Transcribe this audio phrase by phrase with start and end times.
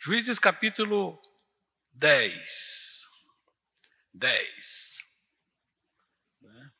[0.00, 1.20] Juízes capítulo
[1.94, 3.08] 10.
[4.14, 4.98] 10.
[6.40, 6.72] Né?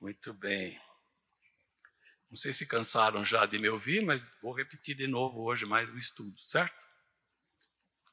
[0.00, 0.80] Muito bem.
[2.30, 5.90] Não sei se cansaram já de me ouvir, mas vou repetir de novo hoje mais
[5.90, 6.86] um estudo, certo?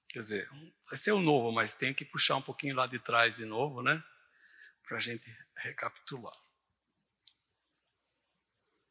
[0.09, 0.49] Quer dizer,
[0.89, 3.45] vai ser o um novo, mas tem que puxar um pouquinho lá de trás de
[3.45, 4.03] novo, né?
[4.81, 6.35] Para a gente recapitular.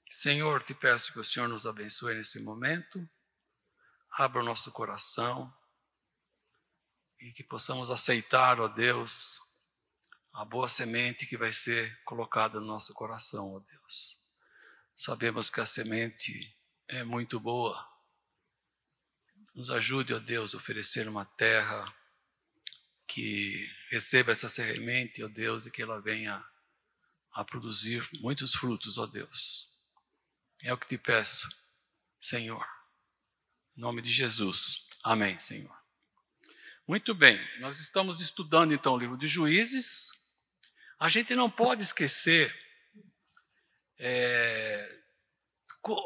[0.08, 3.08] Senhor, te peço que o Senhor nos abençoe nesse momento,
[4.12, 5.52] abra o nosso coração
[7.18, 9.40] e que possamos aceitar, ó Deus,
[10.32, 14.18] a boa semente que vai ser colocada no nosso coração, ó Deus.
[14.96, 16.56] Sabemos que a semente
[16.88, 17.88] é muito boa.
[19.54, 21.94] Nos ajude, ó Deus, a oferecer uma terra
[23.06, 26.44] que receba essa semente, ó Deus, e que ela venha
[27.32, 29.70] a produzir muitos frutos, ó Deus.
[30.62, 31.48] É o que te peço,
[32.20, 32.81] Senhor.
[33.76, 34.86] Em nome de Jesus.
[35.02, 35.74] Amém, Senhor.
[36.86, 40.10] Muito bem, nós estamos estudando então o livro de Juízes.
[40.98, 42.54] A gente não pode esquecer
[43.98, 45.02] é,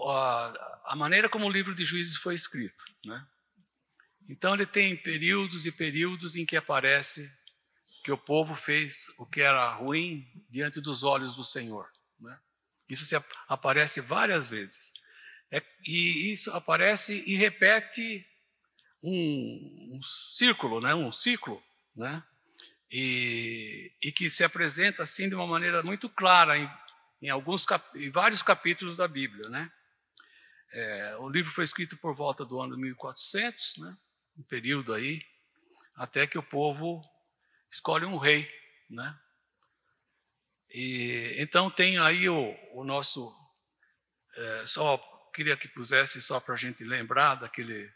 [0.07, 2.85] a, a, maneira como o livro de Juízes foi escrito.
[3.05, 3.27] Né?
[4.29, 7.29] Então, ele tem períodos e períodos em que aparece
[8.05, 11.91] que o povo fez o que era ruim diante dos olhos do Senhor.
[12.21, 12.39] Né?
[12.89, 13.17] Isso se
[13.49, 14.93] aparece várias vezes.
[15.51, 18.27] É, e isso aparece e repete
[19.03, 20.95] um, um círculo, né?
[20.95, 21.63] um ciclo,
[21.95, 22.23] né?
[22.91, 26.71] E, e, que se apresenta assim de uma maneira muito clara em,
[27.21, 27.67] em alguns
[27.97, 29.71] em vários capítulos da Bíblia, né?
[30.73, 33.97] É, o livro foi escrito por volta do ano 1400, né?
[34.37, 35.21] Um período aí
[35.97, 37.03] até que o povo
[37.71, 38.49] escolhe um rei,
[38.89, 39.19] né?
[40.71, 43.35] E então tem aí o, o nosso
[44.37, 47.93] é, só queria que pusesse só para a gente lembrar daquele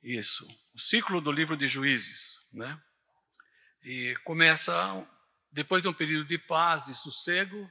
[0.00, 2.80] isso, o ciclo do livro de Juízes, né?
[3.82, 4.72] E começa
[5.50, 7.68] depois de um período de paz e sossego,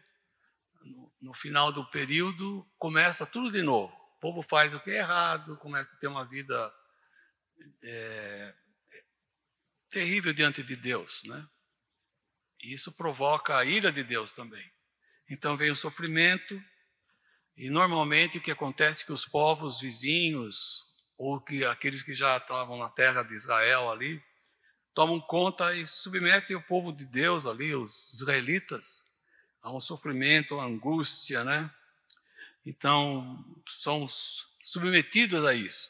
[0.83, 3.93] no, no final do período começa tudo de novo.
[4.17, 6.73] O povo faz o que é errado, começa a ter uma vida
[7.81, 8.53] é,
[9.89, 11.47] terrível diante de Deus, né?
[12.61, 14.69] E isso provoca a ira de Deus também.
[15.29, 16.61] Então vem o sofrimento,
[17.57, 20.85] e normalmente o que acontece é que os povos vizinhos,
[21.17, 24.23] ou que aqueles que já estavam na terra de Israel ali,
[24.93, 29.11] tomam conta e submetem o povo de Deus ali, os israelitas,
[29.59, 31.73] a um sofrimento, a angústia, né?
[32.63, 34.07] Então, são
[34.61, 35.89] submetidos a isso.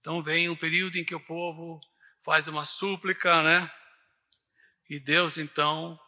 [0.00, 1.78] Então, vem um período em que o povo
[2.24, 3.70] faz uma súplica, né?
[4.88, 6.00] E Deus, então,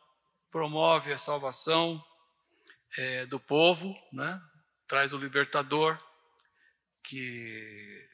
[0.51, 2.03] promove a salvação
[2.97, 4.41] é, do povo, né?
[4.87, 5.99] Traz o libertador,
[7.03, 8.09] que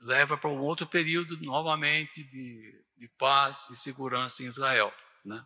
[0.00, 4.92] leva para um outro período novamente de, de paz e segurança em Israel.
[5.24, 5.44] Né?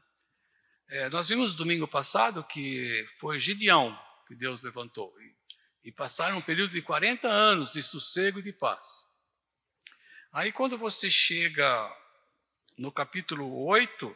[0.88, 6.42] É, nós vimos domingo passado que foi Gideão que Deus levantou e, e passaram um
[6.42, 9.06] período de 40 anos de sossego e de paz.
[10.32, 11.96] Aí quando você chega
[12.78, 14.14] no capítulo 8,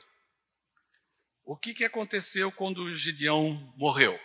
[1.45, 4.19] o que, que aconteceu quando Gideão morreu?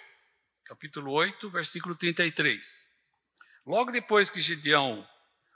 [0.69, 2.87] Capítulo 8, versículo 33.
[3.65, 5.03] Logo depois que Gideão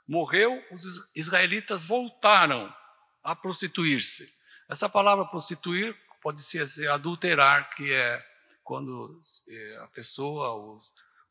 [0.08, 2.76] morreu, os israelitas voltaram
[3.24, 4.28] a prostituir-se.
[4.68, 8.26] Essa palavra prostituir pode ser, adulterar, que é
[8.64, 10.80] quando é, a pessoa, o,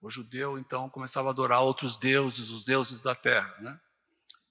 [0.01, 3.53] o, judeu, então começava a adorar outros deuses, os deuses da terra.
[3.59, 3.81] Né?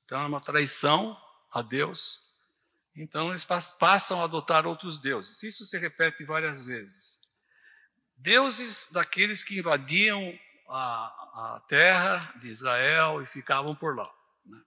[0.03, 1.17] Então é uma traição
[1.49, 2.19] a Deus.
[2.93, 3.45] Então eles
[3.79, 5.41] passam a adotar outros deuses.
[5.41, 7.30] Isso se repete várias vezes.
[8.21, 10.39] Deuses daqueles que invadiam
[10.69, 14.07] a, a terra de Israel e ficavam por lá.
[14.45, 14.61] Né?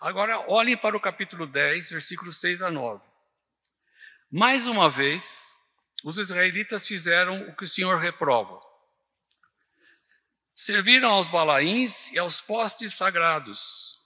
[0.00, 3.04] Agora, olhem para o capítulo 10, versículos 6 a 9.
[4.30, 5.54] Mais uma vez,
[6.02, 8.58] os israelitas fizeram o que o Senhor reprova.
[10.54, 13.98] Serviram aos balaíns e aos postes sagrados,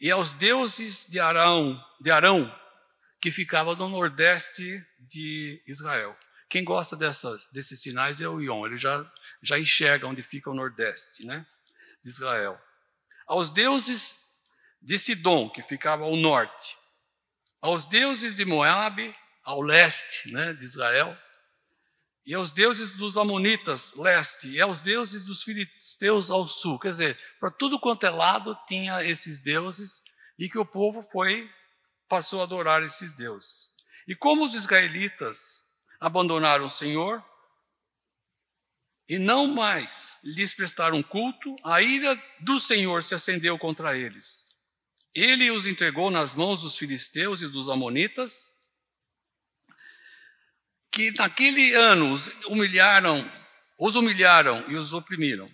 [0.00, 2.52] e aos deuses de Arão, de Arão
[3.20, 6.18] que ficava no nordeste de Israel.
[6.50, 9.08] Quem gosta dessas, desses sinais é o Ion, ele já,
[9.40, 11.46] já enxerga onde fica o nordeste né,
[12.02, 12.60] de Israel.
[13.24, 14.40] Aos deuses
[14.82, 16.76] de Sidom, que ficava ao norte,
[17.62, 19.14] aos deuses de Moabe,
[19.44, 21.16] ao leste né, de Israel,
[22.26, 26.80] e aos deuses dos Amonitas, leste, e aos deuses dos filisteus ao sul.
[26.80, 30.02] Quer dizer, para tudo quanto é lado tinha esses deuses,
[30.36, 31.48] e que o povo foi,
[32.08, 33.72] passou a adorar esses deuses.
[34.08, 35.69] E como os israelitas
[36.00, 37.22] abandonaram o Senhor
[39.08, 44.50] e não mais lhes prestaram culto, a ira do Senhor se acendeu contra eles.
[45.12, 48.52] Ele os entregou nas mãos dos filisteus e dos amonitas,
[50.92, 53.28] que naquele ano os humilharam,
[53.76, 55.50] os humilharam e os oprimiram.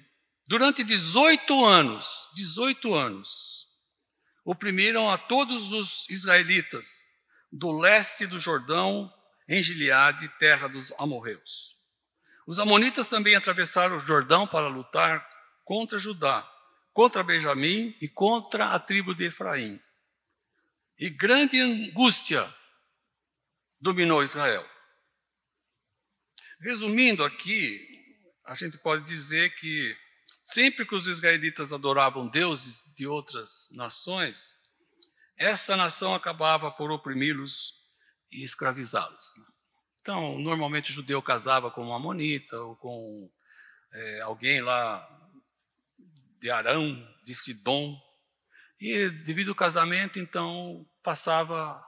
[0.47, 3.67] Durante 18 anos, 18 anos,
[4.45, 7.05] oprimiram a todos os israelitas
[7.51, 9.11] do leste do Jordão,
[9.49, 11.77] em Gileade, terra dos amorreus.
[12.47, 15.27] Os amonitas também atravessaram o Jordão para lutar
[15.65, 16.49] contra Judá,
[16.93, 19.81] contra Benjamim e contra a tribo de Efraim.
[20.99, 22.49] E grande angústia
[23.81, 24.67] dominou Israel.
[26.61, 27.81] Resumindo aqui,
[28.45, 29.97] a gente pode dizer que
[30.41, 34.55] sempre que os israelitas adoravam deuses de outras nações,
[35.37, 37.86] essa nação acabava por oprimi-los
[38.31, 39.35] e escravizá-los.
[39.37, 39.45] Né?
[40.01, 43.31] Então, normalmente o judeu casava com uma amonita ou com
[43.93, 45.07] é, alguém lá
[46.39, 48.01] de Arão, de Sidom,
[48.79, 51.83] e devido ao casamento, então, passava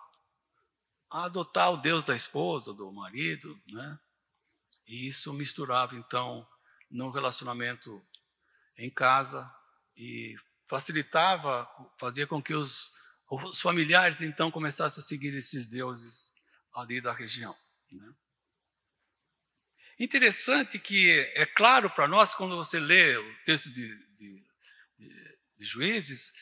[1.10, 3.98] a adotar o Deus da esposa, do marido, né?
[4.86, 6.46] E isso misturava, então,
[6.90, 8.02] no relacionamento
[8.76, 9.50] em casa
[9.96, 10.34] e
[10.66, 11.68] facilitava,
[12.00, 12.92] fazia com que os,
[13.30, 16.32] os familiares, então, começassem a seguir esses deuses
[16.74, 17.54] ali da região.
[17.92, 18.12] Né?
[19.98, 24.44] Interessante que é claro para nós, quando você lê o texto de, de,
[25.58, 26.32] de, Juízes,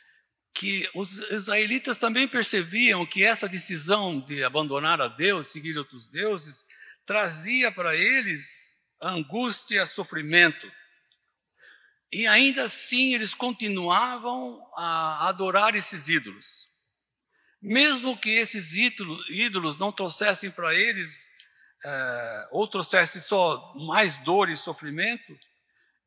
[0.53, 6.67] que os israelitas também percebiam que essa decisão de abandonar a Deus, seguir outros deuses,
[7.05, 10.71] trazia para eles angústia, sofrimento.
[12.13, 16.76] E ainda assim eles continuavam a adorar esses ídolos.
[17.61, 21.29] Mesmo que esses ídolos não trouxessem para eles,
[21.85, 25.39] é, ou trouxessem só mais dor e sofrimento,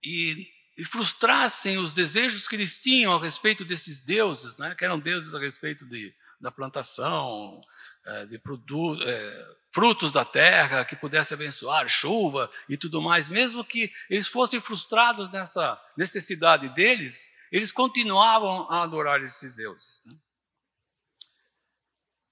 [0.03, 0.47] e,
[0.77, 5.35] e, frustrassem os desejos que eles tinham a respeito desses deuses, né, que eram deuses
[5.35, 7.59] a respeito de, da plantação,
[8.05, 9.05] é, de produtos.
[9.05, 14.59] É, frutos da terra, que pudesse abençoar, chuva e tudo mais, mesmo que eles fossem
[14.59, 20.01] frustrados nessa necessidade deles, eles continuavam a adorar esses deuses.
[20.05, 20.15] Né?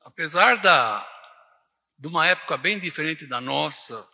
[0.07, 1.05] Apesar da,
[1.99, 4.07] de uma época bem diferente da nossa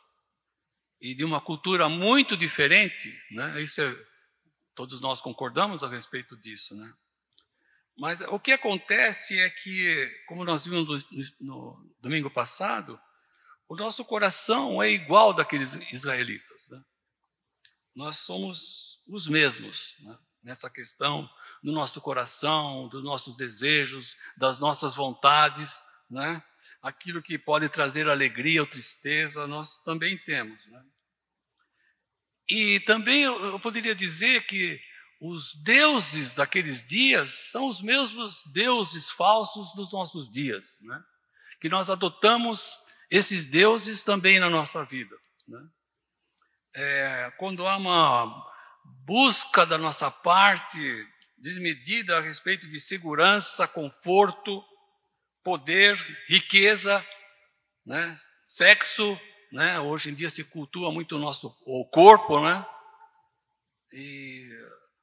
[1.00, 3.62] e de uma cultura muito diferente, né?
[3.62, 3.96] Isso é,
[4.74, 6.92] todos nós concordamos a respeito disso, né?
[7.96, 13.00] Mas o que acontece é que, como nós vimos no, no domingo passado,
[13.70, 16.70] o nosso coração é igual daqueles israelitas.
[16.70, 16.84] Né?
[17.94, 20.18] Nós somos os mesmos né?
[20.42, 21.30] nessa questão
[21.64, 26.44] do nosso coração, dos nossos desejos, das nossas vontades, né?
[26.82, 30.68] aquilo que pode trazer alegria ou tristeza, nós também temos.
[30.68, 30.84] Né?
[32.50, 34.78] E também eu poderia dizer que
[35.22, 41.02] os deuses daqueles dias são os mesmos deuses falsos dos nossos dias, né?
[41.62, 42.78] que nós adotamos
[43.10, 45.16] esses deuses também na nossa vida.
[45.48, 45.66] Né?
[46.76, 48.52] É, quando há uma
[49.06, 51.08] busca da nossa parte
[51.44, 54.64] desmedida a respeito de segurança, conforto,
[55.44, 55.96] poder,
[56.28, 57.06] riqueza,
[57.86, 58.16] né?
[58.48, 59.20] sexo,
[59.52, 59.80] né?
[59.80, 62.66] hoje em dia se cultua muito o nosso o corpo, né?
[63.92, 64.50] E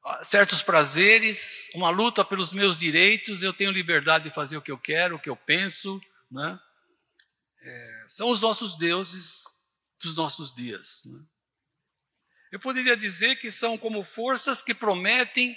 [0.05, 4.73] ah, certos prazeres, uma luta pelos meus direitos, eu tenho liberdade de fazer o que
[4.73, 6.01] eu quero, o que eu penso,
[6.31, 6.59] né?
[7.63, 9.45] é, são os nossos deuses
[10.03, 11.03] dos nossos dias.
[11.05, 11.21] Né?
[12.53, 15.57] Eu poderia dizer que são como forças que prometem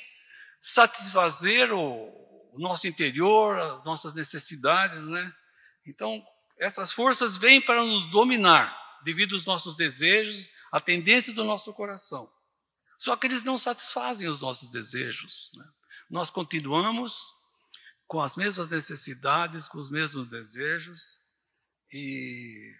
[0.63, 2.07] satisfazer o,
[2.53, 5.35] o nosso interior, as nossas necessidades, né?
[5.85, 6.25] Então,
[6.57, 12.31] essas forças vêm para nos dominar devido aos nossos desejos, à tendência do nosso coração.
[12.97, 15.51] Só que eles não satisfazem os nossos desejos.
[15.55, 15.65] Né?
[16.09, 17.33] Nós continuamos
[18.07, 21.19] com as mesmas necessidades, com os mesmos desejos,
[21.91, 22.73] e,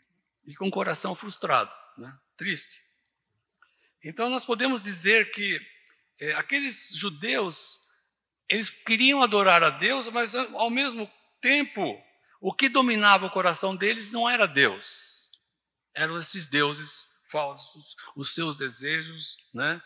[0.45, 2.17] e com o coração frustrado, né?
[2.37, 2.81] triste.
[4.01, 5.59] Então nós podemos dizer que
[6.23, 7.81] é, aqueles judeus,
[8.47, 11.11] eles queriam adorar a Deus, mas ao mesmo
[11.41, 12.01] tempo,
[12.39, 15.29] o que dominava o coração deles não era Deus,
[15.93, 19.83] eram esses deuses falsos, os seus desejos, né?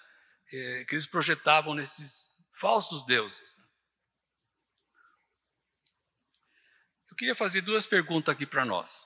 [0.53, 3.55] É, que eles projetavam nesses falsos deuses.
[7.09, 9.05] Eu queria fazer duas perguntas aqui para nós.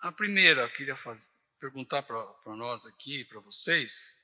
[0.00, 4.17] A primeira, eu queria fazer, perguntar para nós aqui, para vocês.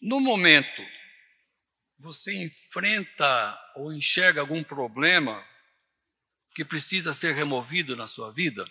[0.00, 0.82] No momento,
[1.98, 5.44] você enfrenta ou enxerga algum problema
[6.54, 8.64] que precisa ser removido na sua vida?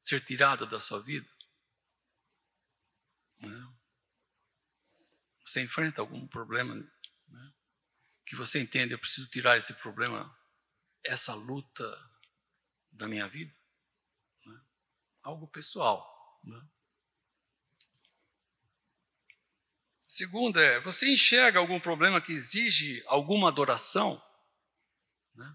[0.00, 1.28] Ser tirado da sua vida?
[5.48, 7.54] Você enfrenta algum problema né,
[8.26, 10.36] que você entende, eu preciso tirar esse problema,
[11.02, 11.84] essa luta
[12.92, 13.56] da minha vida?
[14.44, 14.60] Né?
[15.22, 16.38] Algo pessoal.
[16.44, 16.68] Né?
[20.08, 24.20] Segunda é, você enxerga algum problema que exige alguma adoração?
[25.34, 25.54] Né?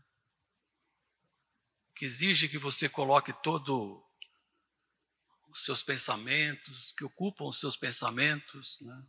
[1.95, 4.05] Que exige que você coloque todo
[5.49, 9.07] os seus pensamentos, que ocupam os seus pensamentos, né?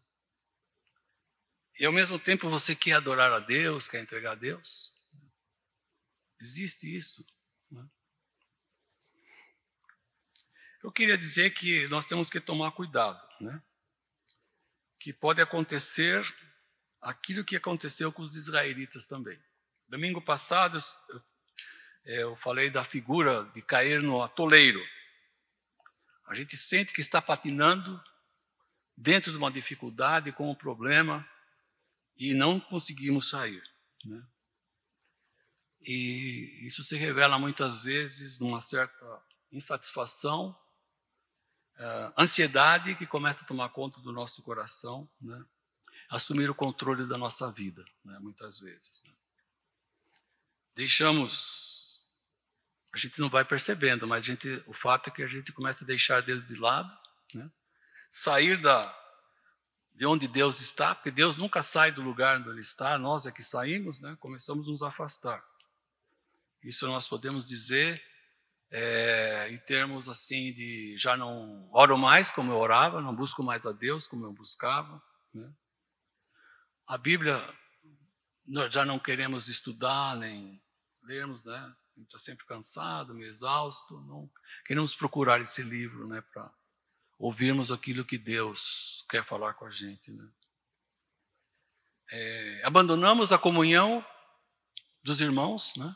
[1.78, 4.94] E ao mesmo tempo você quer adorar a Deus, quer entregar a Deus?
[6.40, 7.26] Existe isso.
[7.70, 7.86] Né?
[10.82, 13.62] Eu queria dizer que nós temos que tomar cuidado, né?
[14.98, 16.24] Que pode acontecer
[17.00, 19.38] aquilo que aconteceu com os israelitas também.
[19.88, 20.78] Domingo passado
[22.04, 24.80] eu falei da figura de cair no atoleiro.
[26.26, 28.02] A gente sente que está patinando
[28.96, 31.26] dentro de uma dificuldade, com um problema,
[32.16, 33.62] e não conseguimos sair.
[34.04, 34.22] Né?
[35.80, 40.58] E isso se revela muitas vezes numa certa insatisfação,
[41.78, 45.44] uh, ansiedade que começa a tomar conta do nosso coração, né?
[46.08, 48.18] assumir o controle da nossa vida, né?
[48.20, 49.02] muitas vezes.
[49.04, 49.12] Né?
[50.74, 52.02] Deixamos,
[52.92, 55.86] a gente não vai percebendo, mas gente, o fato é que a gente começa a
[55.86, 56.96] deixar Deus de lado,
[57.34, 57.50] né?
[58.10, 59.00] sair da
[59.96, 63.30] de onde Deus está, porque Deus nunca sai do lugar onde Ele está, nós é
[63.30, 64.16] que saímos, né?
[64.18, 65.44] começamos a nos afastar.
[66.64, 68.02] Isso nós podemos dizer
[68.70, 73.64] é, em termos assim de já não oro mais como eu orava, não busco mais
[73.66, 75.02] a Deus como eu buscava.
[75.32, 75.52] Né?
[76.86, 77.42] A Bíblia
[78.46, 80.62] nós já não queremos estudar nem
[81.02, 81.74] lermos, né?
[81.98, 84.00] Está sempre cansado, meio exausto.
[84.02, 84.30] Não
[84.66, 86.52] queremos procurar esse livro, né, para
[87.18, 90.10] ouvirmos aquilo que Deus quer falar com a gente.
[90.10, 90.28] Né?
[92.10, 94.04] É, abandonamos a comunhão
[95.02, 95.94] dos irmãos, né?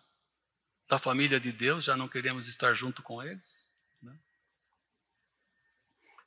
[0.89, 3.75] Da família de Deus, já não queremos estar junto com eles.
[4.01, 4.19] Né?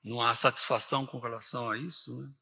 [0.04, 2.22] Não há satisfação com relação a isso.
[2.22, 2.34] Né?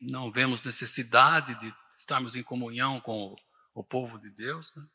[0.00, 3.36] Não vemos necessidade de estarmos em comunhão com o,
[3.74, 4.74] o povo de Deus.
[4.74, 4.86] Né?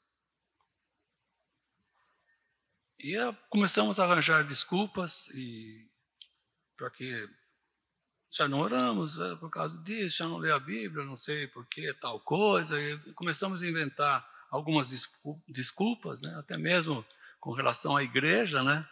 [3.00, 3.16] E
[3.50, 5.88] começamos a arranjar desculpas e
[6.76, 7.30] para que
[8.32, 11.66] já não oramos é, por causa disso, já não lê a Bíblia, não sei por
[11.68, 14.92] que tal coisa, e começamos a inventar algumas
[15.48, 16.36] desculpas, né?
[16.38, 17.06] até mesmo
[17.40, 18.88] com relação à igreja, né?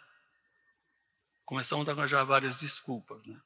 [1.44, 3.40] Começamos a arranjar várias desculpas, né?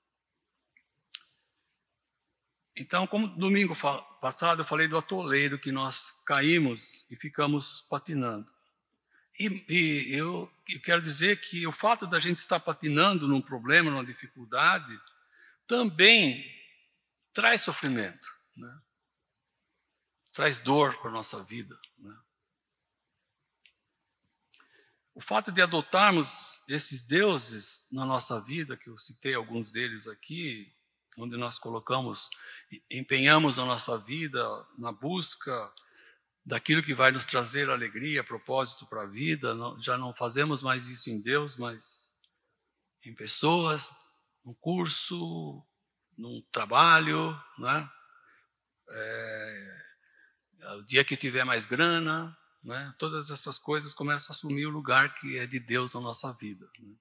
[2.77, 3.75] Então, como domingo
[4.21, 8.53] passado eu falei do atoleiro que nós caímos e ficamos patinando.
[9.39, 13.91] E, e eu, eu quero dizer que o fato da gente estar patinando num problema,
[13.91, 14.97] numa dificuldade,
[15.67, 16.45] também
[17.33, 18.79] traz sofrimento, né?
[20.39, 21.77] Traz dor para a nossa vida.
[21.99, 22.17] Né?
[25.13, 30.73] O fato de adotarmos esses deuses na nossa vida, que eu citei alguns deles aqui,
[31.17, 32.31] onde nós colocamos,
[32.89, 34.41] empenhamos a nossa vida
[34.79, 35.75] na busca
[36.47, 39.57] daquilo que vai nos trazer alegria, propósito para a vida.
[39.57, 42.17] Não, já não fazemos mais isso em Deus, mas
[43.05, 43.91] em pessoas,
[44.45, 45.67] no curso,
[46.17, 47.91] num trabalho, né?
[48.91, 49.48] É,
[50.77, 52.95] o dia que tiver mais grana, né?
[52.99, 56.69] todas essas coisas começam a assumir o lugar que é de Deus na nossa vida.
[56.79, 56.95] Né?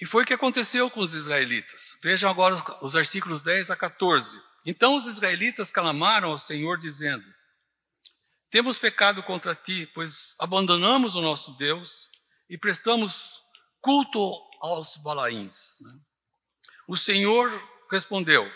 [0.00, 1.98] E foi o que aconteceu com os israelitas.
[2.02, 4.40] Vejam agora os, os versículos 10 a 14.
[4.66, 7.24] Então os israelitas clamaram ao Senhor, dizendo:
[8.50, 12.10] Temos pecado contra ti, pois abandonamos o nosso Deus
[12.50, 13.38] e prestamos
[13.80, 15.78] culto aos balaíns.
[15.80, 15.98] Né?
[16.86, 17.50] O Senhor
[17.90, 18.50] respondeu: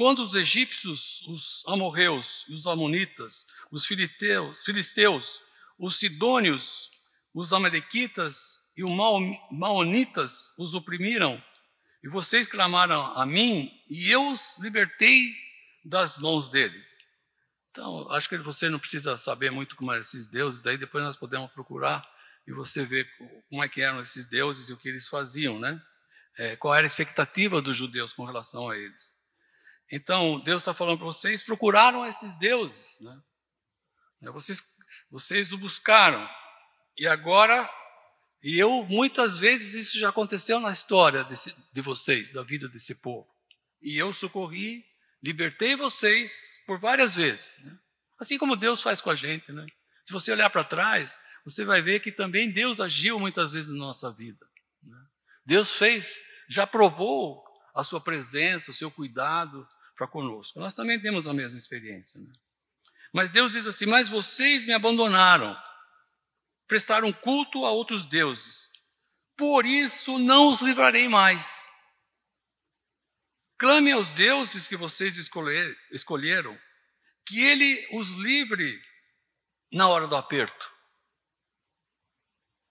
[0.00, 5.42] Quando os egípcios, os amorreus, os amonitas, os filisteus, filisteus
[5.78, 6.90] os sidônios,
[7.34, 8.90] os amalequitas e os
[9.50, 11.38] maonitas os oprimiram,
[12.02, 15.34] e vocês clamaram a mim, e eu os libertei
[15.84, 16.82] das mãos dele.
[17.70, 21.18] Então, acho que você não precisa saber muito como eram esses deuses, daí depois nós
[21.18, 22.02] podemos procurar
[22.48, 23.06] e você ver
[23.50, 25.78] como é que eram esses deuses e o que eles faziam, né?
[26.38, 29.19] É, qual era a expectativa dos judeus com relação a eles.
[29.90, 33.20] Então, Deus está falando para vocês, procuraram esses deuses, né?
[34.32, 34.62] Vocês,
[35.10, 36.28] vocês o buscaram,
[36.96, 37.68] e agora
[38.42, 42.94] e eu, muitas vezes, isso já aconteceu na história desse, de vocês, da vida desse
[42.94, 43.28] povo.
[43.82, 44.84] E eu socorri,
[45.22, 47.58] libertei vocês por várias vezes.
[47.62, 47.78] Né?
[48.18, 49.52] Assim como Deus faz com a gente.
[49.52, 49.66] Né?
[50.04, 53.78] Se você olhar para trás, você vai ver que também Deus agiu muitas vezes na
[53.78, 54.46] nossa vida.
[54.82, 54.98] Né?
[55.44, 57.44] Deus fez, já provou
[57.74, 59.68] a sua presença, o seu cuidado
[60.00, 60.58] para conosco.
[60.58, 62.18] Nós também temos a mesma experiência.
[62.18, 62.32] Né?
[63.12, 65.54] Mas Deus diz assim: Mas vocês me abandonaram,
[66.66, 68.70] prestaram culto a outros deuses,
[69.36, 71.68] por isso não os livrarei mais.
[73.58, 76.58] Clame aos deuses que vocês escolher, escolheram,
[77.26, 78.80] que ele os livre
[79.70, 80.70] na hora do aperto.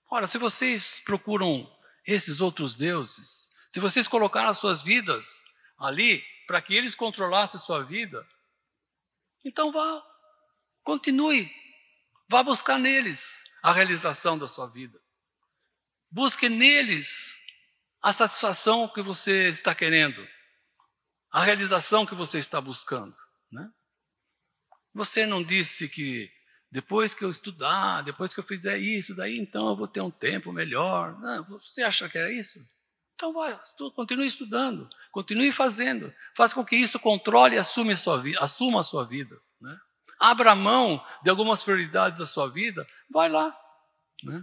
[0.09, 1.71] Ora, se vocês procuram
[2.07, 5.43] esses outros deuses, se vocês colocaram as suas vidas
[5.77, 8.27] ali para que eles controlassem sua vida,
[9.46, 10.03] então vá,
[10.84, 11.48] continue,
[12.27, 15.00] vá buscar neles a realização da sua vida.
[16.10, 17.38] Busque neles
[18.01, 20.27] a satisfação que você está querendo
[21.32, 23.15] a realização que você está buscando.
[23.51, 23.72] Né?
[24.96, 26.32] Você não disse que
[26.72, 30.10] depois que eu estudar, depois que eu fizer isso, daí então eu vou ter um
[30.10, 31.15] tempo melhor.
[31.20, 32.60] Não, você acha que era isso?
[33.20, 33.60] Então vai,
[33.96, 36.14] continue estudando, continue fazendo.
[36.34, 39.38] Faça com que isso controle e assuma a sua, assuma a sua vida.
[39.60, 39.78] Né?
[40.18, 43.54] Abra mão de algumas prioridades da sua vida, vai lá.
[44.24, 44.42] Né?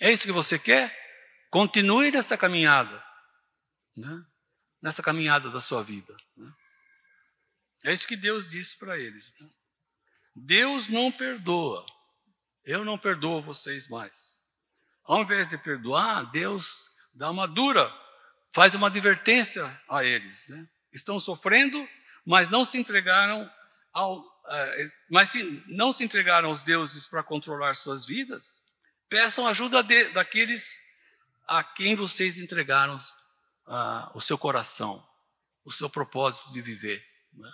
[0.00, 0.92] É isso que você quer?
[1.50, 3.00] Continue nessa caminhada.
[3.96, 4.26] Né?
[4.86, 6.16] nessa caminhada da sua vida.
[6.36, 6.52] Né?
[7.84, 9.34] É isso que Deus disse para eles.
[9.40, 9.48] Né?
[10.34, 11.84] Deus não perdoa.
[12.64, 14.44] Eu não perdoo vocês mais.
[15.04, 17.92] Ao invés de perdoar, Deus dá uma dura,
[18.56, 20.48] faz uma advertência a eles.
[20.48, 20.66] Né?
[20.90, 21.86] Estão sofrendo,
[22.24, 23.52] mas não se entregaram
[23.92, 28.64] ao, uh, mas se não se entregaram aos deuses para controlar suas vidas.
[29.10, 30.80] Peçam ajuda de, daqueles
[31.46, 32.96] a quem vocês entregaram
[33.66, 35.06] ah, o seu coração,
[35.62, 37.06] o seu propósito de viver.
[37.34, 37.52] Né?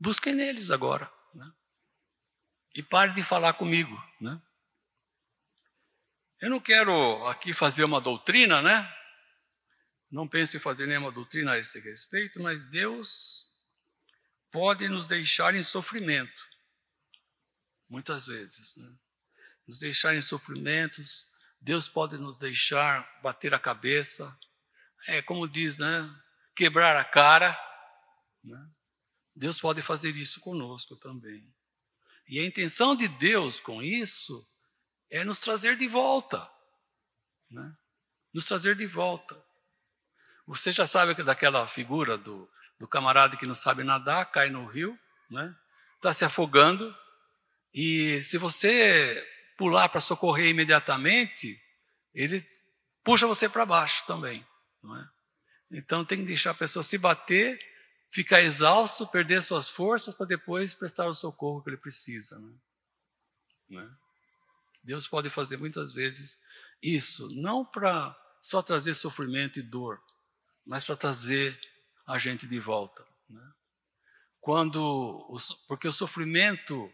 [0.00, 1.10] Busquem neles agora.
[1.32, 1.48] Né?
[2.74, 3.96] E pare de falar comigo.
[4.20, 4.38] Né?
[6.40, 8.97] Eu não quero aqui fazer uma doutrina, né?
[10.10, 13.52] Não penso em fazer nenhuma doutrina a esse respeito, mas Deus
[14.50, 16.48] pode nos deixar em sofrimento.
[17.88, 18.90] Muitas vezes, né?
[19.66, 21.30] Nos deixar em sofrimentos,
[21.60, 24.34] Deus pode nos deixar bater a cabeça,
[25.06, 26.08] é como diz, né?
[26.54, 27.58] Quebrar a cara.
[28.42, 28.70] Né?
[29.34, 31.54] Deus pode fazer isso conosco também.
[32.26, 34.46] E a intenção de Deus com isso
[35.10, 36.50] é nos trazer de volta.
[37.50, 37.76] Né?
[38.32, 39.42] Nos trazer de volta.
[40.48, 44.66] Você já sabe que daquela figura do, do camarada que não sabe nadar, cai no
[44.66, 44.98] rio,
[45.30, 45.54] né?
[45.96, 46.96] está se afogando,
[47.74, 49.22] e se você
[49.58, 51.60] pular para socorrer imediatamente,
[52.14, 52.42] ele
[53.04, 54.46] puxa você para baixo também.
[54.84, 55.78] É?
[55.78, 57.60] Então tem que deixar a pessoa se bater,
[58.10, 62.38] ficar exausto, perder suas forças para depois prestar o socorro que ele precisa.
[63.68, 63.82] Né?
[63.82, 63.88] É?
[64.82, 66.42] Deus pode fazer muitas vezes
[66.82, 70.00] isso, não para só trazer sofrimento e dor,
[70.68, 71.58] mas para trazer
[72.06, 73.02] a gente de volta.
[73.26, 73.52] Né?
[74.38, 75.26] Quando,
[75.66, 76.92] porque o sofrimento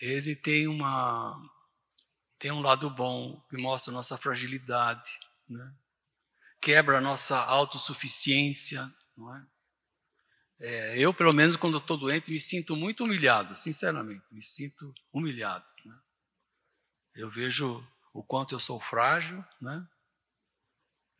[0.00, 1.38] ele tem uma
[2.38, 5.10] tem um lado bom que mostra nossa fragilidade,
[5.46, 5.74] né?
[6.60, 9.46] quebra a nossa autossuficiência, não é?
[10.60, 15.66] é eu, pelo menos, quando estou doente, me sinto muito humilhado, sinceramente, me sinto humilhado.
[15.84, 15.98] Né?
[17.16, 19.84] Eu vejo o quanto eu sou frágil, né?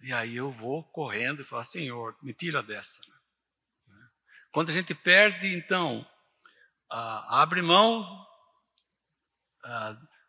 [0.01, 3.01] E aí eu vou correndo e falo, Senhor, me tira dessa.
[3.87, 4.09] Né?
[4.53, 6.07] Quando a gente perde, então,
[6.89, 8.27] abre mão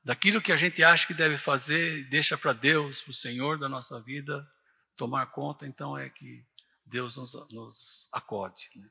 [0.03, 3.69] daquilo que a gente acha que deve fazer, deixa para Deus, para o Senhor da
[3.69, 4.47] nossa vida,
[4.95, 6.45] tomar conta, então é que
[6.86, 8.69] Deus nos, nos acode.
[8.75, 8.89] Né?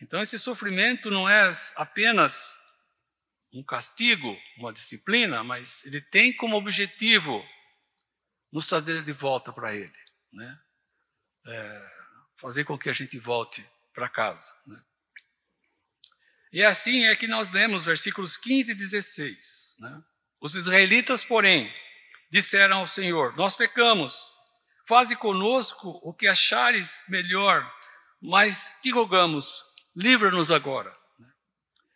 [0.00, 2.56] Então, esse sofrimento não é apenas
[3.52, 7.44] um castigo, uma disciplina, mas ele tem como objetivo
[8.52, 9.92] nos trazer de volta para Ele,
[10.32, 10.60] né?
[11.46, 11.90] É,
[12.36, 14.52] fazer com que a gente volte para casa.
[14.66, 14.80] Né?
[16.52, 19.76] E assim é que nós lemos versículos 15 e 16.
[19.80, 20.04] Né?
[20.40, 21.72] Os israelitas, porém,
[22.30, 24.30] disseram ao Senhor: Nós pecamos
[24.90, 27.64] Faze conosco o que achares melhor,
[28.20, 29.62] mas te rogamos,
[29.94, 30.92] livra-nos agora.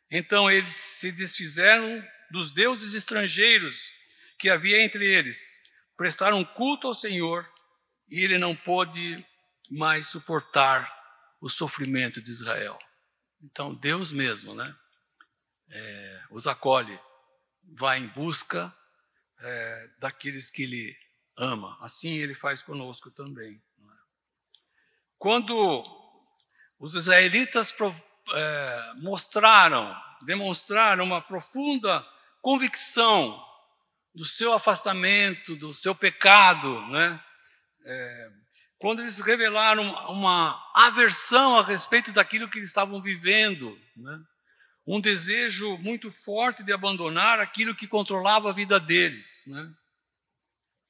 [0.09, 3.91] Então eles se desfizeram dos deuses estrangeiros
[4.39, 5.57] que havia entre eles,
[5.97, 7.49] prestaram culto ao Senhor
[8.09, 9.25] e ele não pôde
[9.71, 10.93] mais suportar
[11.41, 12.79] o sofrimento de Israel.
[13.43, 14.75] Então Deus mesmo, né,
[15.71, 16.99] é, os acolhe,
[17.77, 18.75] vai em busca
[19.41, 20.97] é, daqueles que lhe
[21.37, 21.77] ama.
[21.81, 23.55] Assim ele faz conosco também.
[23.55, 23.97] É?
[25.19, 25.85] Quando
[26.79, 27.75] os israelitas
[28.33, 32.07] é, mostraram, demonstraram uma profunda
[32.41, 33.43] convicção
[34.15, 37.21] do seu afastamento, do seu pecado, né?
[37.85, 38.31] É,
[38.79, 44.21] quando eles revelaram uma aversão a respeito daquilo que eles estavam vivendo, né?
[44.87, 49.45] um desejo muito forte de abandonar aquilo que controlava a vida deles.
[49.47, 49.75] Né?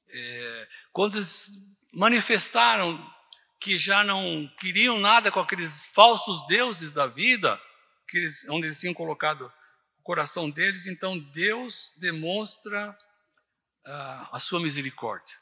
[0.09, 1.49] É, quando eles
[1.93, 2.99] manifestaram
[3.59, 7.59] que já não queriam nada com aqueles falsos deuses da vida,
[8.13, 9.51] eles, onde eles tinham colocado
[9.99, 12.95] o coração deles, então Deus demonstra
[13.85, 15.37] a sua misericórdia.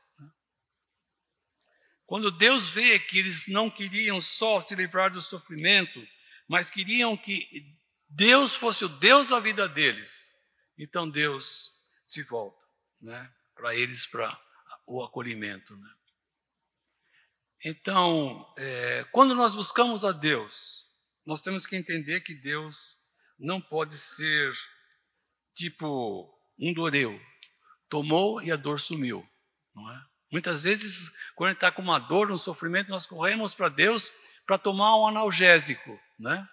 [2.06, 6.06] Quando Deus vê que eles não queriam só se livrar do sofrimento,
[6.47, 7.75] mas queriam que
[8.10, 10.32] Deus fosse o Deus da vida deles,
[10.77, 11.73] então Deus
[12.06, 12.62] se volta,
[13.01, 14.39] né, para eles para
[14.86, 15.89] o acolhimento, né.
[17.65, 20.86] Então, é, quando nós buscamos a Deus,
[21.25, 22.99] nós temos que entender que Deus
[23.39, 24.51] não pode ser
[25.53, 27.19] tipo um doreu,
[27.93, 29.23] tomou e a dor sumiu,
[29.77, 30.01] é?
[30.32, 34.12] Muitas vezes, quando a gente está com uma dor, um sofrimento, nós corremos para Deus
[34.47, 36.49] para tomar um analgésico, né?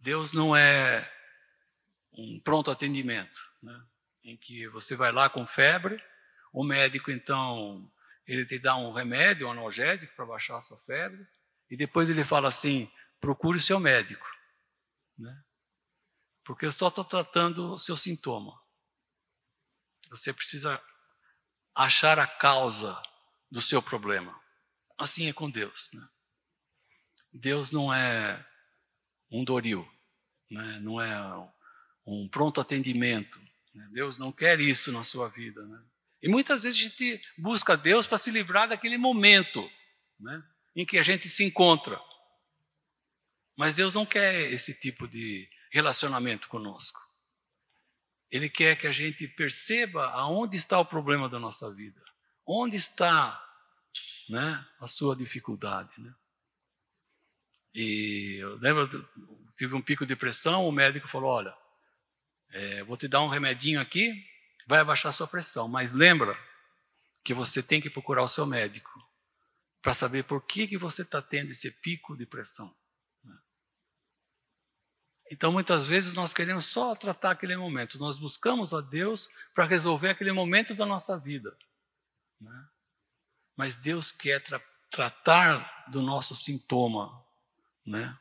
[0.00, 1.08] Deus não é
[2.12, 3.80] um pronto atendimento, né?
[4.24, 6.02] em que você vai lá com febre,
[6.52, 7.88] o médico então
[8.26, 11.24] ele te dá um remédio, um analgésico para baixar a sua febre,
[11.70, 14.26] e depois ele fala assim: procure o seu médico,
[15.16, 15.44] né?
[16.44, 18.61] porque eu estou tratando o seu sintoma.
[20.12, 20.82] Você precisa
[21.74, 23.00] achar a causa
[23.50, 24.38] do seu problema.
[24.98, 25.90] Assim é com Deus.
[25.92, 26.08] Né?
[27.32, 28.46] Deus não é
[29.30, 29.90] um doril,
[30.50, 30.78] né?
[30.80, 31.50] não é
[32.06, 33.40] um pronto atendimento.
[33.74, 33.88] Né?
[33.90, 35.64] Deus não quer isso na sua vida.
[35.66, 35.82] Né?
[36.22, 39.66] E muitas vezes a gente busca Deus para se livrar daquele momento
[40.20, 40.44] né?
[40.76, 41.98] em que a gente se encontra.
[43.56, 47.00] Mas Deus não quer esse tipo de relacionamento conosco.
[48.32, 52.02] Ele quer que a gente perceba aonde está o problema da nossa vida,
[52.46, 53.38] onde está
[54.26, 56.00] né, a sua dificuldade.
[56.00, 56.14] Né?
[57.74, 58.88] E eu lembro,
[59.54, 61.54] tive um pico de pressão, o médico falou: Olha,
[62.48, 64.10] é, vou te dar um remedinho aqui,
[64.66, 66.34] vai abaixar a sua pressão, mas lembra
[67.22, 68.90] que você tem que procurar o seu médico
[69.82, 72.74] para saber por que, que você está tendo esse pico de pressão.
[75.32, 77.98] Então, muitas vezes, nós queremos só tratar aquele momento.
[77.98, 81.56] Nós buscamos a Deus para resolver aquele momento da nossa vida.
[82.38, 82.68] Né?
[83.56, 87.24] Mas Deus quer tra tratar do nosso sintoma.
[87.86, 88.14] Né?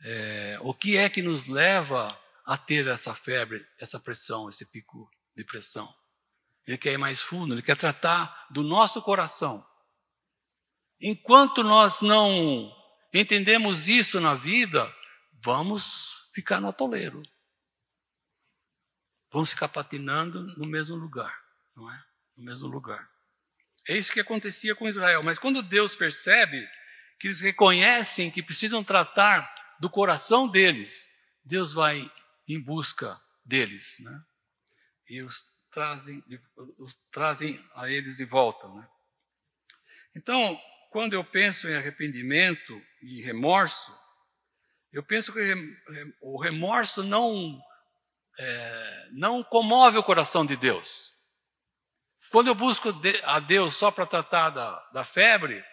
[0.00, 5.06] É, o que é que nos leva a ter essa febre, essa pressão, esse pico
[5.36, 5.94] de pressão?
[6.66, 9.62] Ele quer ir mais fundo, ele quer tratar do nosso coração.
[10.98, 12.74] Enquanto nós não
[13.12, 14.90] entendemos isso na vida,
[15.44, 17.20] vamos ficar no atoleiro.
[19.32, 21.36] Vão ficar patinando no mesmo lugar,
[21.74, 22.04] não é?
[22.36, 23.10] No mesmo lugar.
[23.88, 25.20] É isso que acontecia com Israel.
[25.24, 26.64] Mas quando Deus percebe
[27.18, 31.08] que eles reconhecem que precisam tratar do coração deles,
[31.44, 32.08] Deus vai
[32.46, 34.24] em busca deles, né?
[35.08, 36.22] E os trazem,
[36.78, 38.88] os trazem a eles de volta, né?
[40.14, 40.56] Então,
[40.90, 43.97] quando eu penso em arrependimento e remorso,
[44.92, 45.40] eu penso que
[46.20, 47.60] o remorso não,
[48.38, 51.12] é, não comove o coração de Deus.
[52.30, 52.88] Quando eu busco
[53.24, 55.64] a Deus só para tratar da, da febre,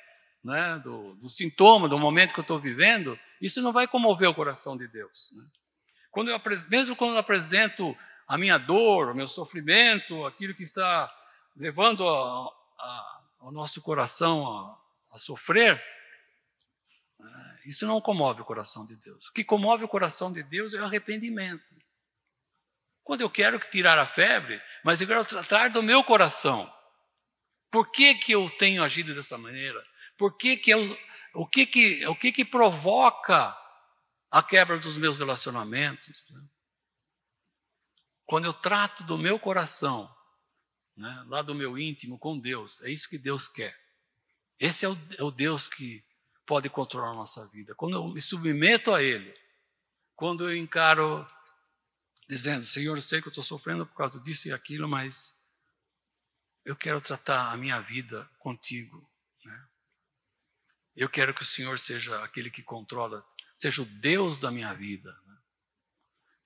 [0.44, 4.34] né, do, do, sintoma, do momento que eu estou vivendo, isso não vai comover o
[4.34, 5.34] coração de Deus.
[5.36, 5.44] Né?
[6.12, 7.98] Quando eu, mesmo quando eu apresento
[8.28, 11.12] a minha dor, o meu sofrimento, aquilo que está
[11.56, 12.48] levando a,
[12.80, 15.82] a, nosso coração a, a sofrer,
[17.66, 19.28] isso não comove o coração de Deus.
[19.28, 21.64] O que comove o coração de Deus é o arrependimento.
[23.04, 26.72] Quando eu quero tirar a febre, mas eu quero tratar do meu coração.
[27.72, 29.84] Por que, que eu tenho agido dessa maneira?
[30.18, 30.98] Por que, que eu,
[31.34, 33.56] o que que, o que que provoca
[34.32, 36.26] a quebra dos meus relacionamentos?
[36.30, 36.42] Né?
[38.26, 40.10] Quando eu trato do meu coração,
[40.96, 43.76] né, lá do meu íntimo com Deus, é isso que Deus quer.
[44.60, 46.04] Esse é o, é o Deus que
[46.46, 47.74] pode controlar a nossa vida.
[47.76, 49.34] Quando eu me submeto a Ele,
[50.16, 51.28] quando eu encaro
[52.28, 55.44] dizendo, Senhor, eu sei que eu estou sofrendo por causa disso e aquilo, mas
[56.64, 59.08] eu quero tratar a minha vida contigo.
[59.44, 59.68] Né?
[60.96, 63.24] Eu quero que o Senhor seja aquele que controla,
[63.56, 65.12] seja o Deus da minha vida.
[65.26, 65.38] Né?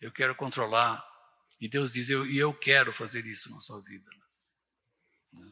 [0.02, 1.08] Eu quero controlar.
[1.62, 4.10] E Deus diz, eu, e eu quero fazer isso na sua vida.
[5.34, 5.52] Né?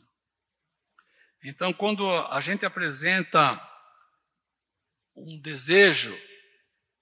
[1.43, 3.55] Então, quando a gente apresenta
[5.17, 6.17] um desejo,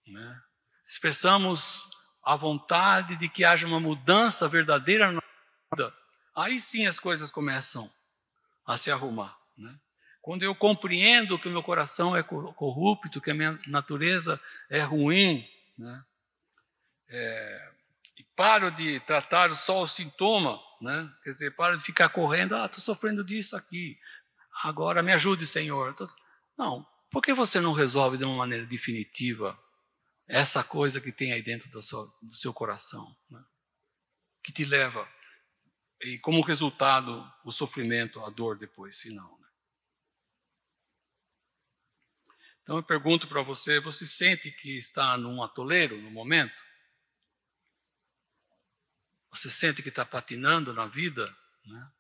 [0.08, 0.42] né?
[0.88, 1.84] expressamos
[2.24, 5.22] a vontade de que haja uma mudança verdadeira na
[5.72, 5.94] vida,
[6.36, 7.92] aí sim as coisas começam
[8.66, 9.38] a se arrumar.
[9.58, 9.78] Né?
[10.26, 15.48] quando eu compreendo que o meu coração é corrupto, que a minha natureza é ruim,
[15.78, 16.04] né?
[17.08, 17.72] É,
[18.18, 21.08] e paro de tratar só o sintoma, né?
[21.24, 24.00] quer dizer, paro de ficar correndo, ah, estou sofrendo disso aqui,
[24.64, 25.96] agora me ajude, Senhor.
[26.58, 26.84] Não,
[27.16, 29.58] por que você não resolve de uma maneira definitiva
[30.28, 33.42] essa coisa que tem aí dentro do seu, do seu coração, né?
[34.44, 35.10] que te leva,
[36.02, 39.40] e como resultado, o sofrimento, a dor depois, final.
[39.40, 39.48] Né?
[42.62, 46.62] Então eu pergunto para você: você sente que está num atoleiro no momento?
[49.30, 51.34] Você sente que está patinando na vida?
[51.66, 51.92] Né?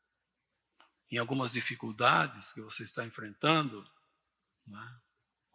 [1.09, 3.89] Em algumas dificuldades que você está enfrentando?
[4.67, 5.04] Né?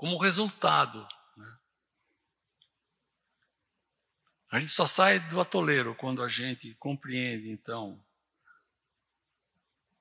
[0.00, 1.06] Como resultado.
[1.36, 1.58] Né?
[4.50, 8.02] A gente só sai do atoleiro quando a gente compreende, então,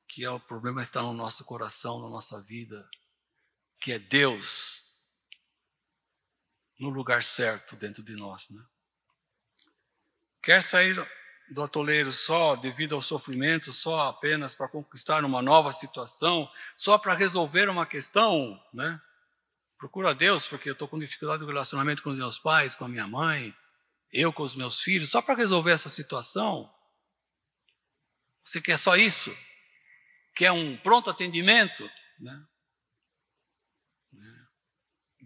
[0.08, 2.90] que é o problema está no nosso coração, na nossa vida,
[3.78, 5.04] que é Deus
[6.80, 8.50] no lugar certo dentro de nós.
[8.52, 8.66] Né?
[10.42, 10.96] Quer sair
[11.52, 17.14] do atoleiro só devido ao sofrimento, só apenas para conquistar uma nova situação, só para
[17.16, 19.02] resolver uma questão, né?
[19.80, 22.90] Procura Deus porque eu estou com dificuldade no relacionamento com os meus pais, com a
[22.90, 23.56] minha mãe,
[24.12, 26.70] eu com os meus filhos, só para resolver essa situação.
[28.44, 29.36] Você quer só isso?
[30.36, 31.90] Quer um pronto atendimento?
[32.20, 32.46] Né?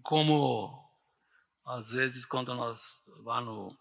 [0.04, 0.84] Como
[1.66, 3.76] às vezes, quando nós lá no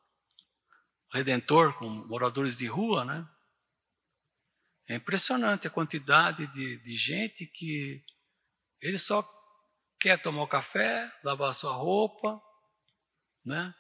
[1.12, 3.28] Redentor, com moradores de rua, né?
[4.88, 8.02] É impressionante a quantidade de, de gente que
[8.80, 9.22] ele só
[10.03, 12.43] quer tomar o café, lavar sua roupa,
[13.45, 13.73] né?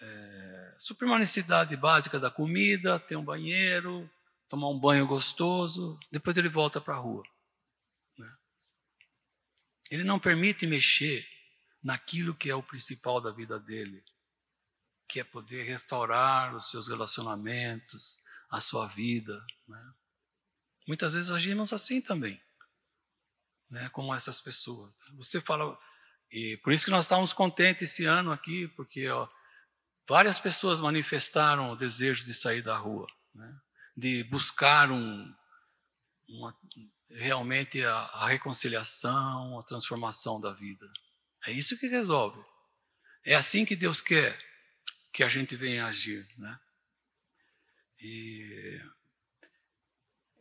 [0.00, 4.10] É, suprir uma necessidade básica da comida, ter um banheiro,
[4.48, 7.22] tomar um banho gostoso, depois ele volta para a rua.
[8.16, 8.32] Né?
[9.90, 11.28] Ele não permite mexer
[11.82, 14.02] naquilo que é o principal da vida dele,
[15.06, 18.18] que é poder restaurar os seus relacionamentos,
[18.50, 19.44] a sua vida.
[19.68, 19.92] Né?
[20.88, 22.42] Muitas vezes agimos assim também,
[23.74, 23.88] né?
[23.90, 24.94] como essas pessoas.
[25.14, 25.76] Você fala,
[26.30, 29.28] e por isso que nós estávamos contentes esse ano aqui, porque ó,
[30.08, 33.52] várias pessoas manifestaram o desejo de sair da rua, né?
[33.96, 35.34] de buscar um,
[36.28, 36.56] uma,
[37.10, 40.88] realmente a, a reconciliação, a transformação da vida.
[41.44, 42.40] É isso que resolve.
[43.24, 44.38] É assim que Deus quer
[45.12, 46.58] que a gente venha agir, né?
[48.00, 48.80] E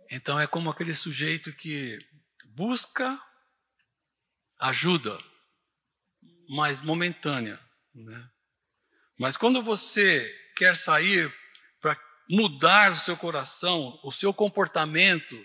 [0.10, 2.00] então é como aquele sujeito que
[2.56, 3.20] busca
[4.60, 5.18] ajuda,
[6.50, 7.60] mas momentânea,
[7.94, 8.30] né?
[9.20, 11.34] Mas quando você quer sair
[11.82, 15.36] para mudar o seu coração, o seu comportamento,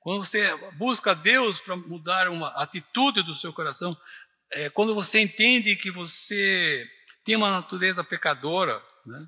[0.00, 3.96] quando você busca Deus para mudar uma atitude do seu coração,
[4.52, 6.86] é, quando você entende que você
[7.24, 9.26] tem uma natureza pecadora, né?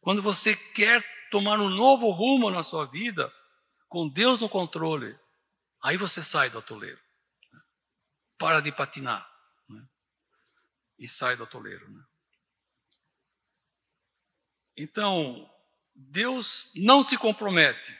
[0.00, 3.32] quando você quer tomar um novo rumo na sua vida,
[3.88, 5.18] com Deus no controle,
[5.82, 7.00] aí você sai do atoleiro.
[7.52, 7.60] Né?
[8.38, 9.28] Para de patinar.
[9.68, 9.86] Né?
[10.98, 11.88] E sai do atoleiro.
[11.90, 12.04] Né?
[14.76, 15.50] Então,
[15.94, 17.98] Deus não se compromete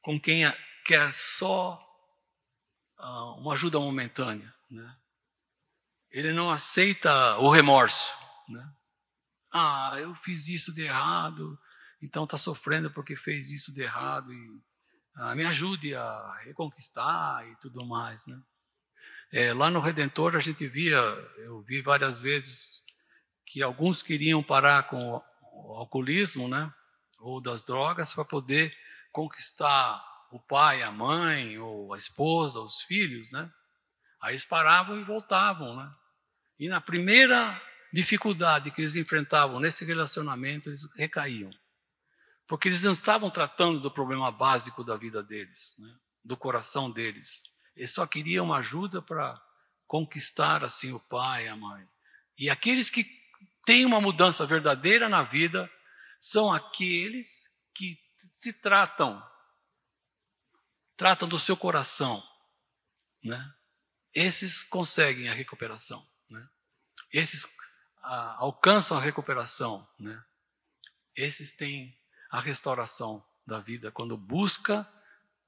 [0.00, 0.44] com quem
[0.84, 1.74] quer só
[2.98, 4.54] uh, uma ajuda momentânea.
[4.70, 4.96] Né?
[6.10, 8.12] Ele não aceita o remorso.
[8.48, 8.74] Né?
[9.52, 11.58] Ah, eu fiz isso de errado,
[12.02, 14.62] então está sofrendo porque fez isso de errado e
[15.16, 18.40] ah, me ajude a reconquistar e tudo mais, né?
[19.32, 20.98] É, lá no Redentor a gente via,
[21.38, 22.84] eu vi várias vezes
[23.46, 26.72] que alguns queriam parar com o alcoolismo, né?
[27.18, 28.74] Ou das drogas para poder
[29.12, 33.50] conquistar o pai, a mãe, ou a esposa, os filhos, né?
[34.20, 35.92] Aí eles paravam e voltavam, né?
[36.58, 37.60] E na primeira
[37.92, 41.50] dificuldade que eles enfrentavam nesse relacionamento, eles recaíam.
[42.46, 45.96] Porque eles não estavam tratando do problema básico da vida deles, né?
[46.22, 47.42] do coração deles.
[47.74, 49.40] Eles só queriam ajuda para
[49.86, 51.86] conquistar assim o pai, a mãe.
[52.38, 53.04] E aqueles que
[53.64, 55.70] têm uma mudança verdadeira na vida
[56.20, 57.98] são aqueles que
[58.36, 59.22] se tratam,
[60.96, 62.22] tratam do seu coração,
[63.22, 63.54] né?
[64.14, 66.06] esses conseguem a recuperação.
[66.30, 66.46] Né?
[67.12, 67.46] Esses
[68.02, 69.86] ah, alcançam a recuperação.
[69.98, 70.22] Né?
[71.16, 71.98] Esses têm
[72.34, 74.84] a restauração da vida quando busca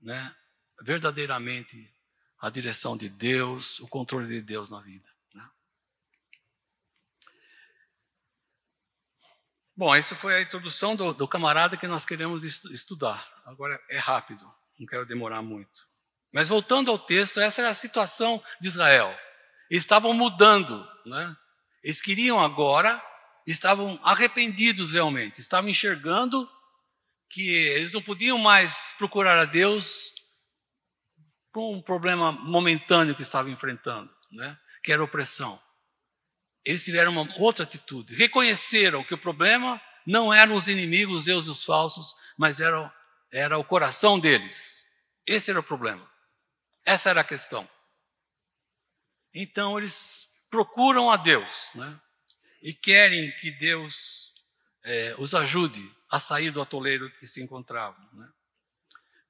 [0.00, 0.32] né,
[0.80, 1.92] verdadeiramente
[2.38, 5.08] a direção de Deus, o controle de Deus na vida.
[5.34, 5.44] Né?
[9.76, 13.28] Bom, essa foi a introdução do, do camarada que nós queremos estu estudar.
[13.44, 15.88] Agora é rápido, não quero demorar muito.
[16.30, 19.12] Mas voltando ao texto, essa era a situação de Israel.
[19.68, 21.36] Eles estavam mudando, né?
[21.82, 23.04] Eles queriam agora,
[23.44, 26.48] estavam arrependidos realmente, estavam enxergando
[27.30, 30.14] que eles não podiam mais procurar a Deus
[31.52, 34.58] com um problema momentâneo que estavam enfrentando, né?
[34.82, 35.60] que era opressão.
[36.64, 38.14] Eles tiveram uma outra atitude.
[38.14, 42.92] Reconheceram que o problema não eram os inimigos, os deuses falsos, mas era,
[43.32, 44.84] era o coração deles.
[45.26, 46.08] Esse era o problema.
[46.84, 47.68] Essa era a questão.
[49.34, 52.00] Então eles procuram a Deus né?
[52.62, 54.25] e querem que Deus
[54.86, 58.00] é, os ajude a sair do atoleiro que se encontravam.
[58.12, 58.30] Né?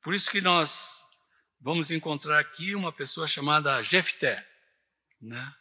[0.03, 1.03] Por isso que nós
[1.59, 4.47] vamos encontrar aqui uma pessoa chamada Jefté.
[5.21, 5.55] Né?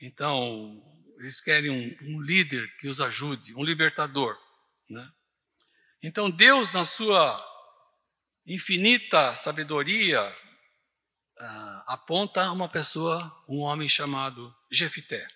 [0.00, 0.80] Então,
[1.18, 4.38] eles querem um, um, líder que os ajude, um libertador.
[4.88, 5.12] Né?
[6.00, 7.44] Então, Deus, na sua
[8.46, 10.22] infinita sabedoria,
[11.38, 15.26] ah, aponta uma pessoa, um homem chamado Jefité.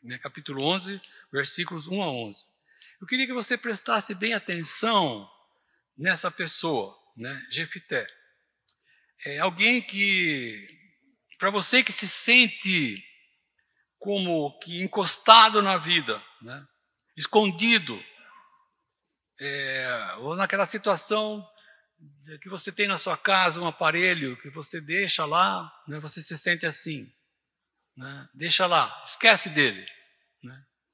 [0.00, 0.16] Né?
[0.18, 1.00] Capítulo 11,
[1.32, 2.51] versículos 1 a 11.
[3.02, 5.28] Eu queria que você prestasse bem atenção
[5.98, 7.44] nessa pessoa, né?
[7.50, 8.06] Jefité.
[9.26, 10.68] É alguém que,
[11.36, 13.04] para você que se sente
[13.98, 16.64] como que encostado na vida, né?
[17.16, 18.00] escondido,
[19.40, 21.44] é, ou naquela situação
[22.40, 25.98] que você tem na sua casa um aparelho que você deixa lá, né?
[25.98, 27.12] você se sente assim,
[27.96, 28.28] né?
[28.32, 29.84] deixa lá, esquece dele.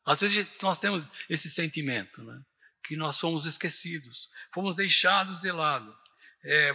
[0.09, 2.41] Às vezes nós temos esse sentimento, né?
[2.83, 5.95] que nós fomos esquecidos, fomos deixados de lado.
[6.43, 6.73] É,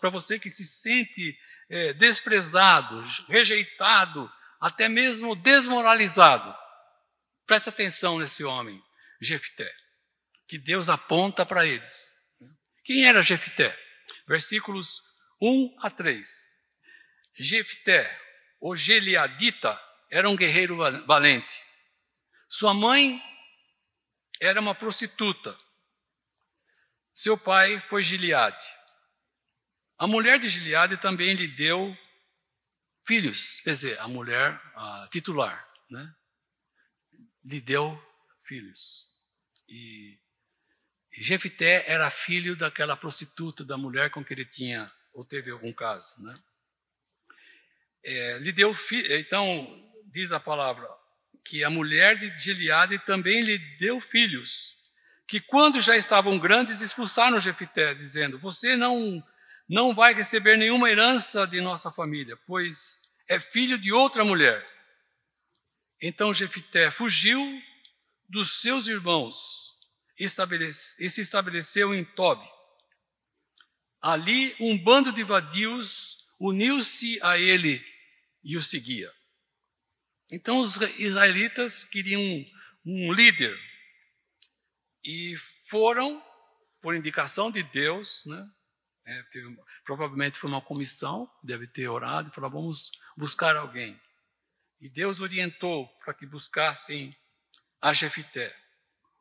[0.00, 1.38] Para você que se sente
[1.68, 6.56] é, desprezado, rejeitado, até mesmo desmoralizado,
[7.46, 8.82] preste atenção nesse homem,
[9.20, 9.70] Jefté,
[10.48, 12.14] que Deus aponta para eles.
[12.82, 13.78] Quem era Jefté?
[14.26, 15.02] Versículos
[15.42, 16.28] 1 a 3.
[17.38, 18.18] Jefté,
[18.58, 19.78] o Geliadita,
[20.10, 21.65] era um guerreiro valente
[22.48, 23.22] sua mãe
[24.40, 25.56] era uma prostituta.
[27.12, 28.64] Seu pai foi Gileade.
[29.98, 31.96] A mulher de Gileade também lhe deu
[33.06, 36.14] filhos, quer dizer, a mulher a titular, né?
[37.44, 37.98] Lhe deu
[38.44, 39.08] filhos.
[39.68, 40.18] E
[41.12, 46.22] Jefité era filho daquela prostituta, da mulher com que ele tinha ou teve algum caso,
[46.22, 46.38] né?
[48.04, 48.76] É, lhe deu
[49.10, 50.86] então diz a palavra,
[51.46, 54.76] que a mulher de Gileade também lhe deu filhos,
[55.26, 59.22] que quando já estavam grandes expulsaram Jefité, dizendo: Você não
[59.68, 64.64] não vai receber nenhuma herança de nossa família, pois é filho de outra mulher.
[66.00, 67.40] Então Jefité fugiu
[68.28, 69.74] dos seus irmãos
[70.18, 72.46] e se estabeleceu em Tobi.
[74.00, 77.84] Ali um bando de vadios uniu-se a ele
[78.44, 79.12] e o seguia.
[80.30, 82.20] Então os israelitas queriam
[82.84, 83.56] um, líder
[85.04, 85.36] e
[85.68, 86.22] foram,
[86.80, 88.50] por indicação de Deus, né?
[89.08, 94.00] É, teve, provavelmente foi uma comissão, deve ter orado e falou: vamos buscar alguém.
[94.80, 97.16] E Deus orientou para que buscassem
[97.80, 98.54] a Jefité,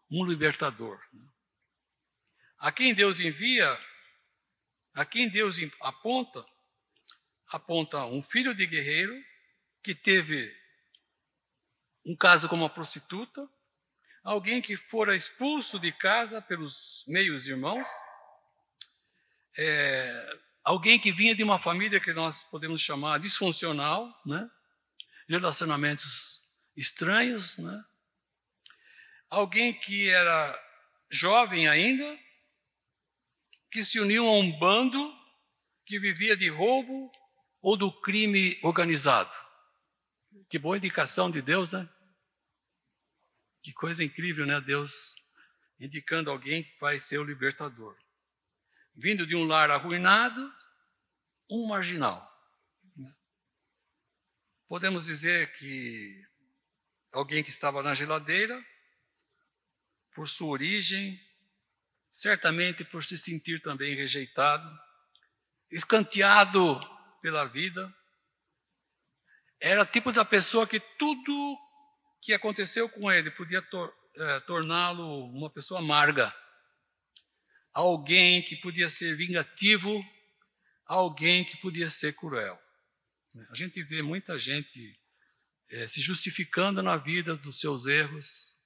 [0.10, 1.00] um libertador.
[1.14, 1.24] Né?
[2.58, 3.80] A quem Deus envia,
[4.96, 6.44] a quem Deus aponta,
[7.48, 9.16] aponta um filho de guerreiro
[9.84, 10.52] que teve
[12.06, 13.50] um caso como uma prostituta,
[14.24, 17.88] alguém que fora expulso de casa pelos meios irmãos,
[19.58, 24.50] é, alguém que vinha de uma família que nós podemos chamar disfuncional, né?
[25.28, 26.44] relacionamentos
[26.76, 27.84] estranhos, né?
[29.30, 30.60] alguém que era
[31.10, 32.20] jovem ainda,
[33.72, 35.14] que se uniu a um bando
[35.86, 37.12] que vivia de roubo
[37.62, 39.34] ou do crime organizado.
[40.50, 41.88] Que boa indicação de Deus, né?
[43.66, 44.62] Que coisa incrível, né?
[44.62, 45.16] Deus
[45.80, 47.98] indicando alguém que vai ser o libertador.
[48.94, 50.54] Vindo de um lar arruinado,
[51.50, 52.32] um marginal.
[54.68, 56.24] Podemos dizer que
[57.12, 58.64] alguém que estava na geladeira,
[60.14, 61.20] por sua origem,
[62.12, 64.80] certamente por se sentir também rejeitado,
[65.72, 66.80] escanteado
[67.20, 67.92] pela vida,
[69.60, 71.65] era tipo da pessoa que tudo
[72.26, 76.34] que aconteceu com ele podia tor é, torná-lo uma pessoa amarga,
[77.72, 80.04] alguém que podia ser vingativo,
[80.86, 82.60] alguém que podia ser cruel.
[83.52, 85.00] A gente vê muita gente
[85.70, 88.58] é, se justificando na vida dos seus erros,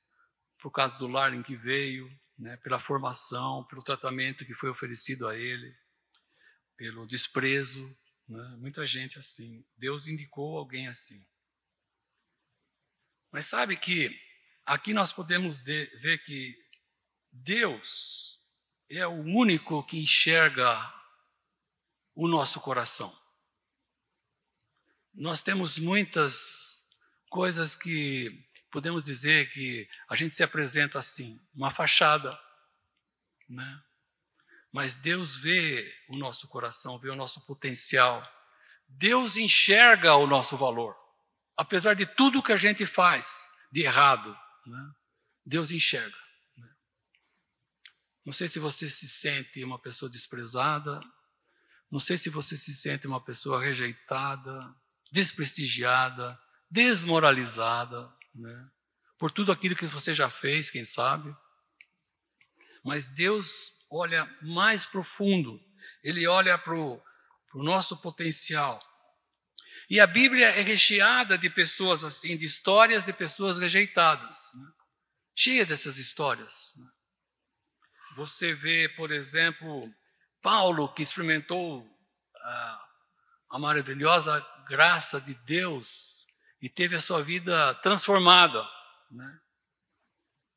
[0.62, 5.28] por causa do lar em que veio, né, pela formação, pelo tratamento que foi oferecido
[5.28, 5.76] a ele,
[6.78, 7.98] pelo desprezo.
[8.28, 8.56] Né?
[8.60, 9.66] Muita gente assim.
[9.76, 11.26] Deus indicou alguém assim.
[13.32, 14.10] Mas sabe que
[14.66, 16.56] aqui nós podemos ver que
[17.32, 18.40] Deus
[18.90, 20.94] é o único que enxerga
[22.16, 23.16] o nosso coração.
[25.14, 26.88] Nós temos muitas
[27.30, 32.38] coisas que podemos dizer que a gente se apresenta assim, uma fachada,
[33.48, 33.84] né?
[34.72, 38.24] Mas Deus vê o nosso coração, vê o nosso potencial.
[38.88, 40.96] Deus enxerga o nosso valor.
[41.60, 44.34] Apesar de tudo que a gente faz de errado,
[44.66, 44.92] né?
[45.46, 46.18] Deus enxerga.
[46.56, 46.70] Né?
[48.26, 51.02] Não sei se você se sente uma pessoa desprezada,
[51.92, 54.74] não sei se você se sente uma pessoa rejeitada,
[55.12, 56.40] desprestigiada,
[56.72, 58.70] desmoralizada, né?
[59.18, 61.36] por tudo aquilo que você já fez, quem sabe.
[62.86, 65.60] Mas Deus olha mais profundo,
[66.02, 67.04] Ele olha para o
[67.56, 68.80] nosso potencial.
[69.90, 74.72] E a Bíblia é recheada de pessoas assim, de histórias de pessoas rejeitadas, né?
[75.36, 76.76] cheia dessas histórias.
[76.78, 76.88] Né?
[78.16, 79.92] Você vê, por exemplo,
[80.44, 81.90] Paulo, que experimentou
[82.36, 82.88] a,
[83.50, 86.28] a maravilhosa graça de Deus
[86.62, 88.64] e teve a sua vida transformada
[89.10, 89.40] né?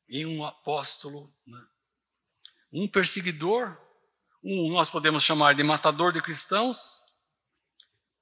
[0.09, 1.65] em um apóstolo, né?
[2.71, 3.81] um perseguidor,
[4.43, 7.02] um nós podemos chamar de matador de cristãos,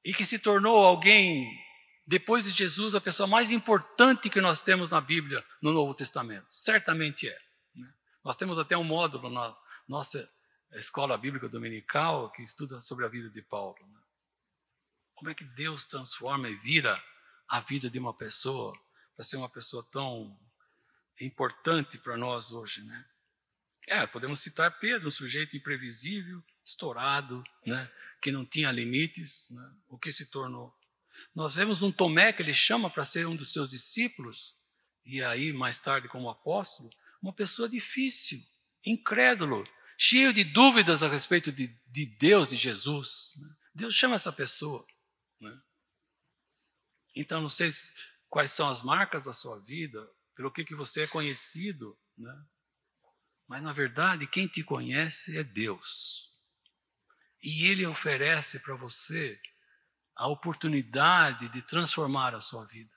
[0.03, 1.47] e que se tornou alguém,
[2.05, 6.47] depois de Jesus, a pessoa mais importante que nós temos na Bíblia, no Novo Testamento.
[6.49, 7.37] Certamente é.
[7.75, 7.93] Né?
[8.23, 9.55] Nós temos até um módulo na
[9.87, 10.27] nossa
[10.73, 13.77] escola bíblica dominical que estuda sobre a vida de Paulo.
[13.87, 13.99] Né?
[15.15, 17.01] Como é que Deus transforma e vira
[17.47, 18.73] a vida de uma pessoa
[19.15, 20.39] para ser uma pessoa tão
[21.19, 23.05] importante para nós hoje, né?
[23.87, 27.91] É, podemos citar Pedro, um sujeito imprevisível, estourado, né?
[28.21, 29.73] Que não tinha limites, né?
[29.89, 30.73] o que se tornou.
[31.33, 34.55] Nós vemos um Tomé que ele chama para ser um dos seus discípulos,
[35.03, 36.89] e aí mais tarde como apóstolo,
[37.21, 38.39] uma pessoa difícil,
[38.85, 39.63] incrédulo,
[39.97, 43.33] cheio de dúvidas a respeito de, de Deus, de Jesus.
[43.37, 43.49] Né?
[43.73, 44.85] Deus chama essa pessoa.
[45.39, 45.61] Né?
[47.15, 47.69] Então, não sei
[48.29, 52.45] quais são as marcas da sua vida, pelo que, que você é conhecido, né?
[53.47, 56.30] mas na verdade quem te conhece é Deus.
[57.41, 59.41] E Ele oferece para você
[60.15, 62.93] a oportunidade de transformar a sua vida.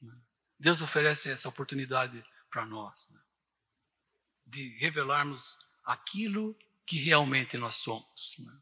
[0.00, 0.14] Né?
[0.58, 3.20] Deus oferece essa oportunidade para nós, né?
[4.46, 8.36] de revelarmos aquilo que realmente nós somos.
[8.38, 8.60] Né?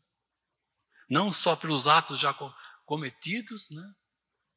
[1.08, 2.32] Não só pelos atos já
[2.86, 3.94] cometidos, né?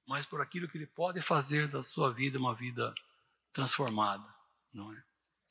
[0.05, 2.93] mas por aquilo que Ele pode fazer da sua vida uma vida
[3.51, 4.31] transformada.
[4.71, 5.03] Não, é?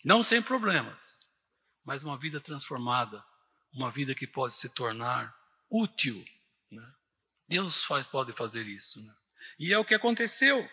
[0.04, 1.18] não sem problemas,
[1.84, 3.24] mas uma vida transformada
[3.74, 5.34] uma vida que pode se tornar
[5.68, 6.24] útil.
[6.70, 6.86] Né?
[7.48, 9.04] Deus faz, pode fazer isso.
[9.04, 9.12] Né?
[9.58, 10.68] E é o que aconteceu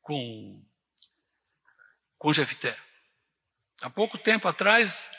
[0.00, 0.64] com,
[2.16, 2.76] com Jefté.
[3.82, 5.10] Há pouco tempo atrás,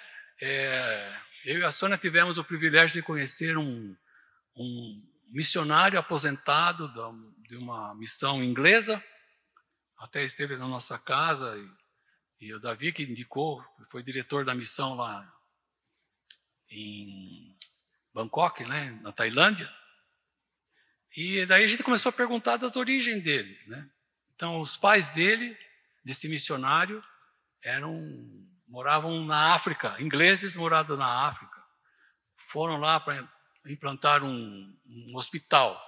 [0.42, 1.16] é,
[1.46, 3.96] eu e a Sônia tivemos o privilégio de conhecer um,
[4.56, 6.92] um missionário aposentado
[7.48, 9.02] de uma missão inglesa,
[9.98, 11.56] até esteve na nossa casa,
[12.40, 15.39] e, e o Davi que indicou, foi diretor da missão lá
[16.70, 17.58] em
[18.14, 19.72] Bangkok, né, na Tailândia.
[21.16, 23.58] E daí a gente começou a perguntar das origens dele.
[23.68, 23.90] Né?
[24.36, 25.58] Então, os pais dele,
[26.04, 27.04] desse missionário,
[27.64, 31.60] eram moravam na África, ingleses moravam na África.
[32.52, 33.28] Foram lá para
[33.66, 35.80] implantar um, um, hospital,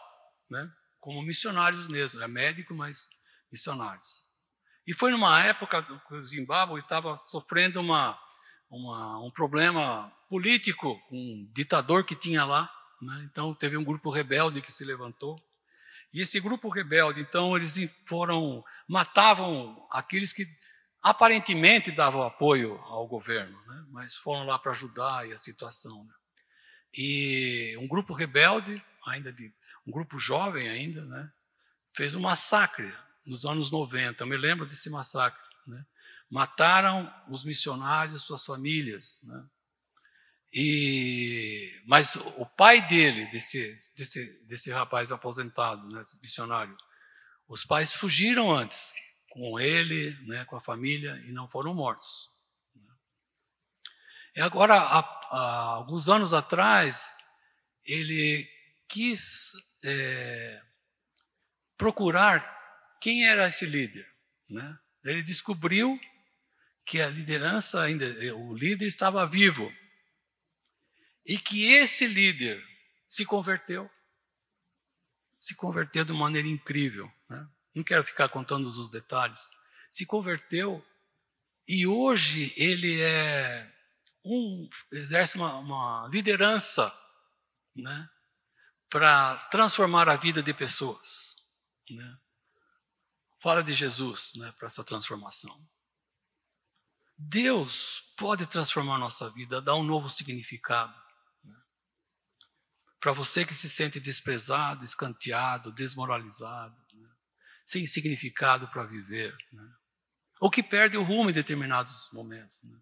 [0.49, 0.71] né?
[0.99, 3.09] como missionários mesmo, é médico, mas
[3.51, 4.25] missionários.
[4.85, 8.19] E foi numa época que o Zimbábue estava sofrendo uma,
[8.71, 12.71] uma, um problema político, um ditador que tinha lá.
[13.01, 13.27] Né?
[13.29, 15.39] Então teve um grupo rebelde que se levantou.
[16.13, 20.45] E esse grupo rebelde, então, eles foram, matavam aqueles que
[21.01, 23.85] aparentemente davam apoio ao governo, né?
[23.89, 26.03] mas foram lá para ajudar a situação.
[26.03, 26.13] Né?
[26.93, 29.53] E um grupo rebelde, ainda de
[29.87, 31.31] um grupo jovem ainda, né?
[31.95, 32.93] fez um massacre
[33.25, 34.21] nos anos 90.
[34.21, 35.41] Eu me lembro desse massacre.
[36.31, 39.21] Mataram os missionários e suas famílias.
[39.25, 39.45] Né?
[40.53, 46.75] E, mas o pai dele, desse, desse, desse rapaz aposentado, né, missionário,
[47.47, 48.93] os pais fugiram antes,
[49.29, 52.29] com ele, né, com a família, e não foram mortos.
[54.33, 54.99] E agora, há,
[55.31, 57.17] há alguns anos atrás,
[57.83, 58.49] ele
[58.87, 60.61] quis é,
[61.77, 62.49] procurar
[63.01, 64.07] quem era esse líder.
[64.49, 64.77] Né?
[65.03, 65.99] Ele descobriu
[66.91, 69.71] que a liderança ainda, o líder estava vivo
[71.25, 72.61] e que esse líder
[73.07, 73.89] se converteu
[75.39, 77.09] se converteu de maneira incrível.
[77.29, 77.47] Né?
[77.73, 79.49] Não quero ficar contando os detalhes.
[79.89, 80.85] Se converteu
[81.65, 83.73] e hoje ele é
[84.25, 86.93] um exerce uma, uma liderança,
[87.73, 88.09] né,
[88.89, 91.37] para transformar a vida de pessoas.
[91.89, 92.17] Né?
[93.41, 95.57] Fala de Jesus, né, para essa transformação.
[97.23, 100.93] Deus pode transformar nossa vida, dar um novo significado.
[101.43, 101.55] Né?
[102.99, 107.09] Para você que se sente desprezado, escanteado, desmoralizado, né?
[107.65, 109.73] sem significado para viver, né?
[110.39, 112.57] ou que perde o rumo em determinados momentos.
[112.63, 112.77] Né?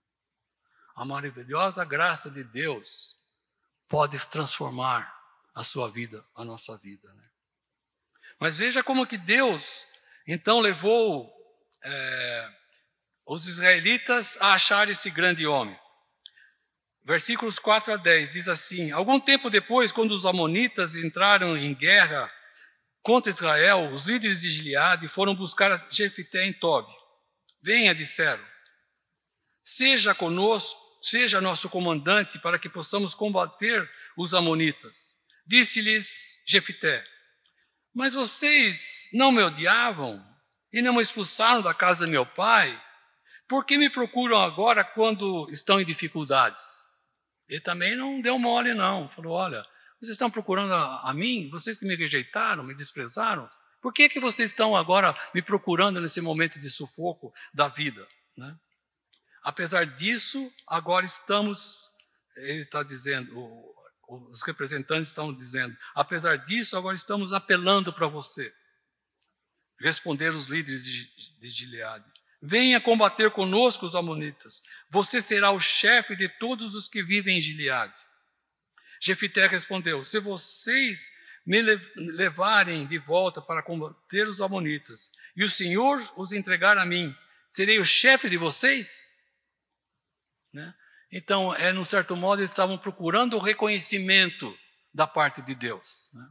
[0.95, 3.17] A maravilhosa graça de Deus
[3.89, 5.13] pode transformar
[5.53, 7.13] a sua vida, a nossa vida.
[7.13, 7.29] Né?
[8.39, 9.85] Mas veja como que Deus
[10.25, 11.29] então levou
[11.83, 12.58] é,
[13.29, 15.79] os israelitas a achar esse grande homem.
[17.05, 22.29] Versículos 4 a 10 diz assim: Algum tempo depois, quando os amonitas entraram em guerra
[23.03, 26.91] contra Israel, os líderes de Gileade foram buscar Jefité em Tobi.
[27.61, 28.43] Venha, disseram,
[29.63, 35.19] seja conosco, seja nosso comandante para que possamos combater os amonitas.
[35.45, 37.05] Disse-lhes Jefité:
[37.93, 40.19] Mas vocês não me odiavam
[40.73, 42.88] e não me expulsaram da casa de meu pai?
[43.49, 46.83] Por que me procuram agora quando estão em dificuldades?
[47.47, 49.09] Ele também não deu mole, não.
[49.09, 49.65] Falou: olha,
[49.99, 51.49] vocês estão procurando a, a mim?
[51.49, 53.49] Vocês que me rejeitaram, me desprezaram?
[53.81, 58.07] Por que, que vocês estão agora me procurando nesse momento de sufoco da vida?
[58.37, 58.55] Né?
[59.41, 61.89] Apesar disso, agora estamos,
[62.35, 63.33] ele está dizendo,
[64.07, 68.53] os representantes estão dizendo, apesar disso, agora estamos apelando para você.
[69.79, 72.18] Responder os líderes de Gileade.
[72.41, 74.61] Venha combater conosco os amonitas.
[74.89, 77.99] Você será o chefe de todos os que vivem em Gileade.
[79.01, 81.11] Jefité respondeu: Se vocês
[81.45, 81.61] me
[81.95, 87.13] levarem de volta para combater os amonitas e o Senhor os entregar a mim,
[87.47, 89.09] serei o chefe de vocês?
[90.53, 90.73] Né?
[91.11, 94.55] Então, é, num certo modo, eles estavam procurando o reconhecimento
[94.93, 96.07] da parte de Deus.
[96.13, 96.29] Né?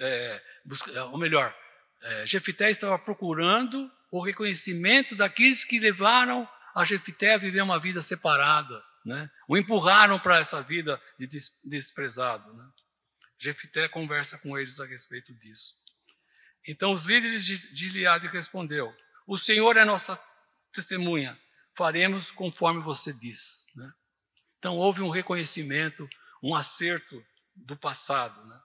[0.00, 1.56] É, busca, ou melhor,
[2.02, 8.00] é, Jefité estava procurando o reconhecimento daqueles que levaram a Jefité a viver uma vida
[8.00, 9.30] separada, né?
[9.48, 12.52] o empurraram para essa vida de des desprezado.
[12.54, 12.68] Né?
[13.38, 15.74] Jefité conversa com eles a respeito disso.
[16.66, 18.94] Então os líderes de Gileade respondeu:
[19.26, 20.20] O Senhor é nossa
[20.72, 21.38] testemunha,
[21.76, 23.66] faremos conforme você diz.
[23.76, 23.92] Né?
[24.58, 26.08] Então houve um reconhecimento,
[26.42, 28.44] um acerto do passado.
[28.46, 28.60] Né?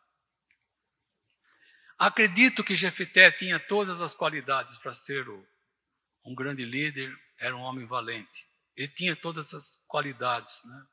[1.97, 5.25] Acredito que Jefité tinha todas as qualidades para ser
[6.25, 8.47] um grande líder, era um homem valente.
[8.75, 10.87] Ele tinha todas essas qualidades, né?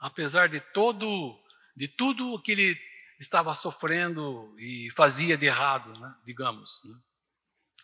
[0.00, 1.42] Apesar de todo,
[1.76, 6.14] de tudo o que ele estava sofrendo e fazia de errado, né?
[6.24, 7.00] digamos, né?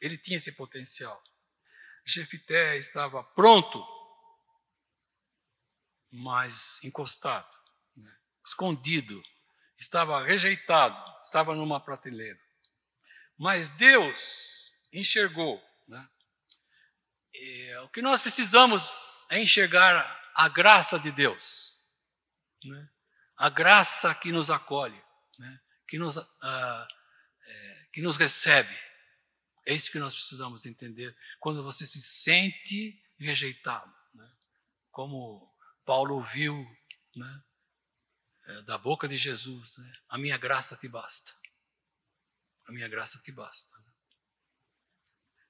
[0.01, 1.21] ele tinha esse potencial.
[2.07, 3.85] Jefité estava pronto,
[6.13, 7.51] mas encostado,
[7.97, 8.17] né?
[8.47, 9.21] escondido,
[9.77, 12.44] estava rejeitado, estava numa prateleira.
[13.39, 15.63] Mas Deus enxergou.
[15.89, 16.09] Né?
[17.35, 21.79] E, o que nós precisamos é enxergar a graça de Deus,
[22.65, 22.89] né?
[23.37, 25.01] a graça que nos acolhe,
[25.39, 25.61] né?
[25.89, 26.87] que, nos, uh,
[27.47, 28.75] é, que nos recebe.
[29.67, 33.93] É isso que nós precisamos entender quando você se sente rejeitado.
[34.13, 34.31] Né?
[34.91, 35.51] Como
[35.85, 36.67] Paulo ouviu
[37.17, 37.43] né?
[38.47, 39.93] é, da boca de Jesus: né?
[40.09, 41.33] A minha graça te basta.
[42.67, 43.75] A minha graça te basta.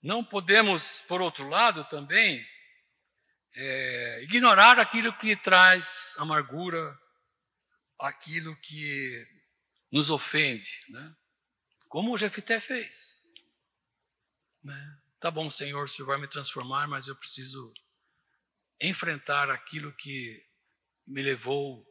[0.03, 2.45] Não podemos, por outro lado, também
[3.55, 6.99] é, ignorar aquilo que traz amargura,
[7.99, 9.27] aquilo que
[9.91, 11.17] nos ofende, né?
[11.89, 13.29] como o Jefité fez.
[14.63, 14.99] Né?
[15.21, 17.73] Tá bom, Senhor, o Senhor vai me transformar, mas eu preciso
[18.81, 20.45] enfrentar aquilo que
[21.07, 21.87] me levou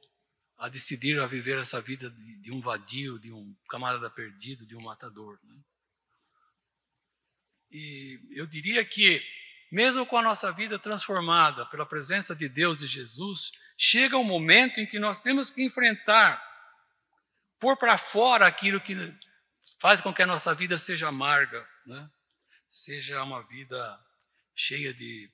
[0.64, 4.78] a decidir a viver essa vida de, de um vadio, de um camarada perdido, de
[4.78, 5.38] um matador.
[5.44, 5.62] Né?
[7.70, 9.22] E eu diria que,
[9.70, 14.80] mesmo com a nossa vida transformada pela presença de Deus e Jesus, chega um momento
[14.80, 16.42] em que nós temos que enfrentar,
[17.60, 18.96] pôr para fora aquilo que
[19.82, 22.10] faz com que a nossa vida seja amarga, né?
[22.70, 24.00] seja uma vida
[24.56, 25.30] cheia de.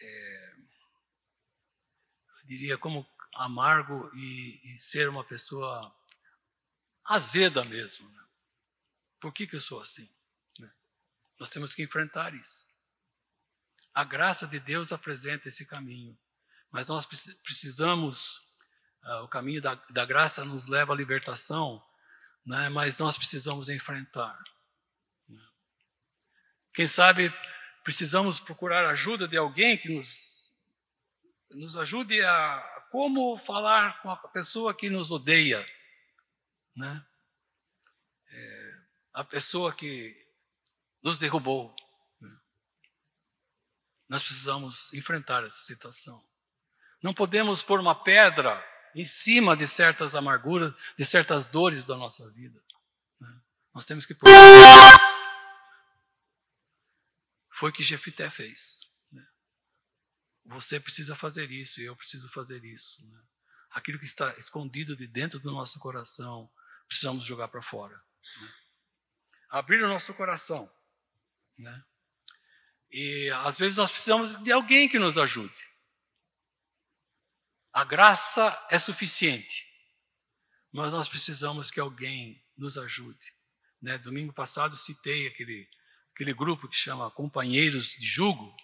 [0.00, 0.52] É,
[2.28, 3.04] eu diria como
[3.36, 5.94] amargo e, e ser uma pessoa
[7.04, 8.08] azeda mesmo.
[8.10, 8.24] Né?
[9.20, 10.08] Por que, que eu sou assim?
[10.58, 10.70] Né?
[11.38, 12.66] Nós temos que enfrentar isso.
[13.94, 16.18] A graça de Deus apresenta esse caminho,
[16.70, 17.06] mas nós
[17.42, 18.38] precisamos,
[19.04, 21.82] uh, o caminho da, da graça nos leva à libertação,
[22.44, 22.68] né?
[22.68, 24.38] mas nós precisamos enfrentar.
[26.74, 27.32] Quem sabe
[27.82, 30.52] precisamos procurar ajuda de alguém que nos,
[31.52, 35.62] nos ajude a como falar com a pessoa que nos odeia,
[36.74, 37.04] né?
[38.30, 38.74] É,
[39.12, 40.16] a pessoa que
[41.02, 41.76] nos derrubou.
[42.18, 42.34] Né?
[44.08, 46.26] Nós precisamos enfrentar essa situação.
[47.02, 52.30] Não podemos pôr uma pedra em cima de certas amarguras, de certas dores da nossa
[52.30, 52.64] vida.
[53.20, 53.28] Né?
[53.74, 54.26] Nós temos que pôr.
[57.52, 58.85] Foi o que Jefité fez.
[60.48, 63.04] Você precisa fazer isso e eu preciso fazer isso.
[63.08, 63.20] Né?
[63.70, 66.50] Aquilo que está escondido de dentro do nosso coração,
[66.86, 67.94] precisamos jogar para fora.
[68.40, 68.54] Né?
[69.50, 70.72] Abrir o nosso coração.
[71.58, 71.84] Né?
[72.90, 75.64] E às vezes nós precisamos de alguém que nos ajude.
[77.72, 79.66] A graça é suficiente,
[80.72, 83.34] mas nós precisamos que alguém nos ajude.
[83.82, 83.98] Né?
[83.98, 85.68] Domingo passado citei aquele,
[86.14, 88.56] aquele grupo que chama Companheiros de Jugo.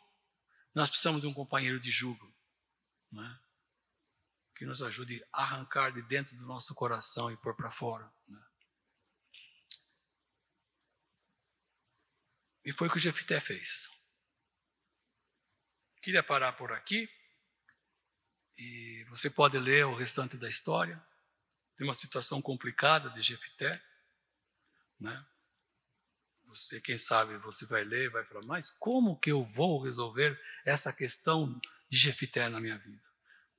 [0.74, 2.32] Nós precisamos de um companheiro de jugo
[3.12, 3.40] né?
[4.56, 8.10] que nos ajude a arrancar de dentro do nosso coração e pôr para fora.
[8.26, 8.42] Né?
[12.64, 13.88] E foi o que o Jefité fez.
[16.00, 17.08] Queria parar por aqui.
[18.56, 21.04] E você pode ler o restante da história.
[21.76, 23.82] Tem uma situação complicada de Jefité,
[25.00, 25.26] né?
[26.54, 30.92] Você, quem sabe, você vai ler, vai falar, mas como que eu vou resolver essa
[30.92, 33.02] questão de Jefité na minha vida?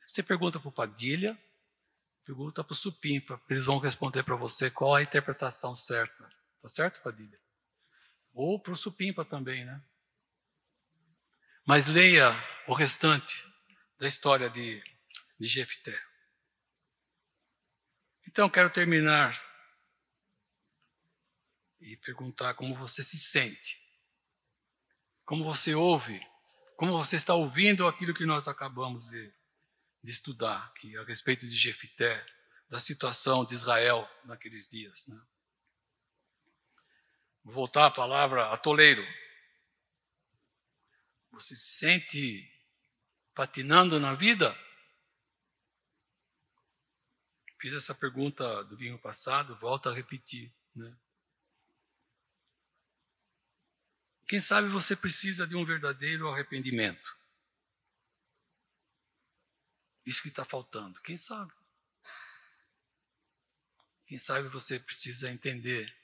[0.08, 1.36] Você pergunta para o Padilha,
[2.24, 6.30] pergunta para o Supimpa, eles vão responder para você qual a interpretação certa.
[6.62, 7.40] Tá certo, Padilha?
[8.32, 9.82] Ou para o Supimpa também, né?
[11.66, 12.32] Mas leia
[12.68, 13.44] o restante
[13.98, 14.84] da história de,
[15.40, 16.00] de Jefté.
[18.28, 19.53] Então, quero terminar
[21.84, 23.78] e perguntar como você se sente,
[25.26, 26.20] como você ouve,
[26.78, 29.34] como você está ouvindo aquilo que nós acabamos de,
[30.02, 32.26] de estudar aqui a respeito de Jefté,
[32.70, 35.06] da situação de Israel naqueles dias.
[35.08, 35.22] Né?
[37.44, 39.06] Vou voltar à palavra atoleiro.
[41.32, 42.52] Você se sente
[43.36, 44.58] patinando na vida?
[47.60, 50.54] Fiz essa pergunta do domingo passado, volto a repetir.
[50.76, 50.96] Né?
[54.34, 57.16] Quem sabe você precisa de um verdadeiro arrependimento.
[60.04, 61.00] Isso que está faltando.
[61.02, 61.54] Quem sabe?
[64.08, 65.96] Quem sabe você precisa entender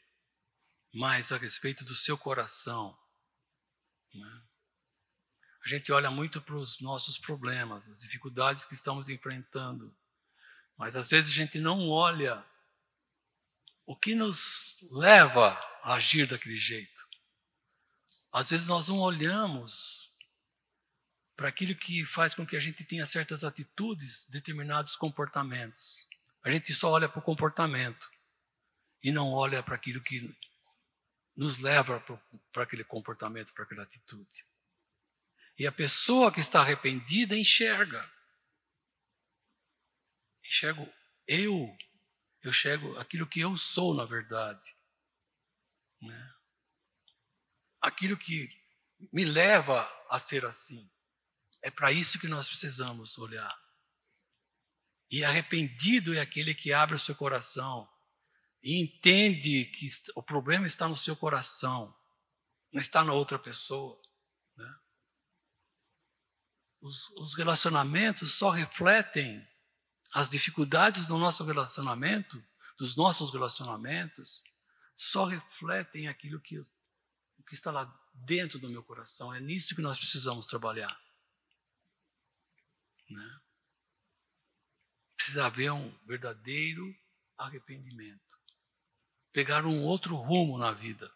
[0.93, 2.95] mais a respeito do seu coração.
[4.13, 4.43] Né?
[5.65, 9.91] A gente olha muito para os nossos problemas, as dificuldades que estamos enfrentando,
[10.77, 12.45] mas às vezes a gente não olha
[13.87, 17.08] o que nos leva a agir daquele jeito.
[18.31, 20.09] Às vezes nós não olhamos
[21.35, 26.07] para aquilo que faz com que a gente tenha certas atitudes, determinados comportamentos.
[26.43, 28.09] A gente só olha para o comportamento
[29.01, 30.35] e não olha para aquilo que
[31.35, 32.03] nos leva
[32.51, 34.45] para aquele comportamento, para aquela atitude.
[35.57, 38.09] E a pessoa que está arrependida enxerga.
[40.43, 40.87] Enxergo
[41.27, 41.77] eu.
[42.41, 44.75] Eu enxergo aquilo que eu sou, na verdade.
[46.01, 46.33] Né?
[47.81, 48.49] Aquilo que
[49.11, 50.89] me leva a ser assim.
[51.61, 53.55] É para isso que nós precisamos olhar.
[55.11, 57.89] E arrependido é aquele que abre o seu coração
[58.61, 61.95] e entende que o problema está no seu coração,
[62.71, 63.99] não está na outra pessoa.
[66.81, 69.45] Os, os relacionamentos só refletem
[70.13, 72.41] as dificuldades do nosso relacionamento,
[72.77, 74.43] dos nossos relacionamentos,
[74.95, 76.61] só refletem aquilo que,
[77.49, 79.33] que está lá dentro do meu coração.
[79.33, 80.97] É nisso que nós precisamos trabalhar.
[83.09, 83.41] Né?
[85.17, 86.95] Precisa haver um verdadeiro
[87.37, 88.21] arrependimento.
[89.33, 91.13] Pegar um outro rumo na vida.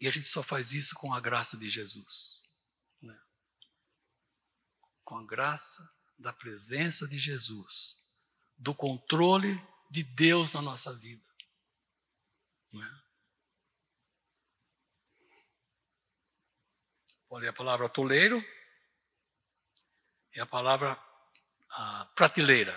[0.00, 2.46] E a gente só faz isso com a graça de Jesus
[5.08, 7.96] com a graça da presença de Jesus,
[8.58, 9.58] do controle
[9.90, 11.24] de Deus na nossa vida.
[12.70, 13.07] Não
[17.30, 18.42] Olha a palavra toleiro
[20.34, 20.98] e a palavra
[21.70, 22.74] a prateleira.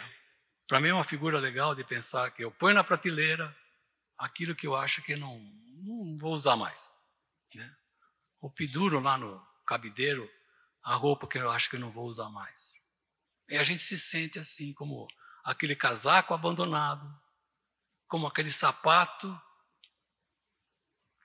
[0.67, 3.55] Para mim é uma figura legal de pensar que eu ponho na prateleira
[4.17, 6.91] aquilo que eu acho que não, não vou usar mais.
[7.55, 7.75] Né?
[8.41, 10.29] O piduro lá no cabideiro
[10.83, 12.73] a roupa que eu acho que eu não vou usar mais.
[13.47, 15.07] E a gente se sente assim, como
[15.43, 17.09] aquele casaco abandonado,
[18.07, 19.39] como aquele sapato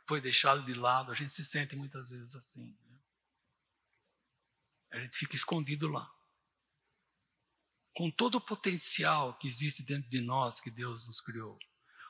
[0.07, 1.11] foi deixado de lado.
[1.11, 2.77] A gente se sente muitas vezes assim.
[4.97, 6.11] A gente fica escondido lá.
[7.95, 11.59] Com todo o potencial que existe dentro de nós, que Deus nos criou,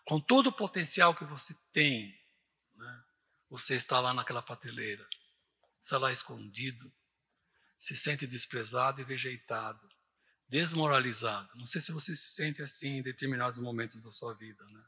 [0.05, 2.17] com todo o potencial que você tem,
[2.77, 3.05] né?
[3.51, 5.05] você está lá naquela prateleira,
[5.83, 6.93] está lá escondido,
[7.81, 9.89] se sente desprezado e rejeitado,
[10.49, 11.53] desmoralizado.
[11.57, 14.85] Não sei se você se sente assim em determinados momentos da sua vida, né?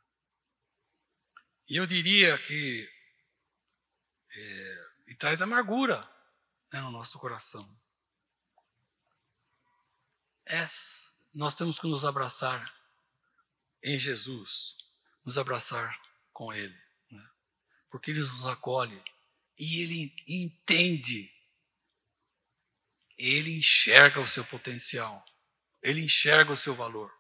[1.69, 2.89] E eu diria que
[4.31, 6.09] é, e traz amargura
[6.73, 7.67] né, no nosso coração.
[11.35, 12.73] Nós temos que nos abraçar
[13.83, 14.77] em Jesus,
[15.25, 16.01] nos abraçar
[16.33, 16.77] com Ele,
[17.11, 17.29] né?
[17.91, 19.03] porque Ele nos acolhe
[19.59, 21.31] e Ele entende,
[23.17, 25.25] Ele enxerga o seu potencial,
[25.83, 27.13] Ele enxerga o seu valor,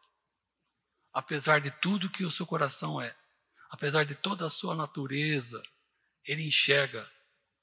[1.12, 3.16] apesar de tudo que o seu coração é,
[3.70, 5.62] apesar de toda a sua natureza
[6.24, 7.10] ele enxerga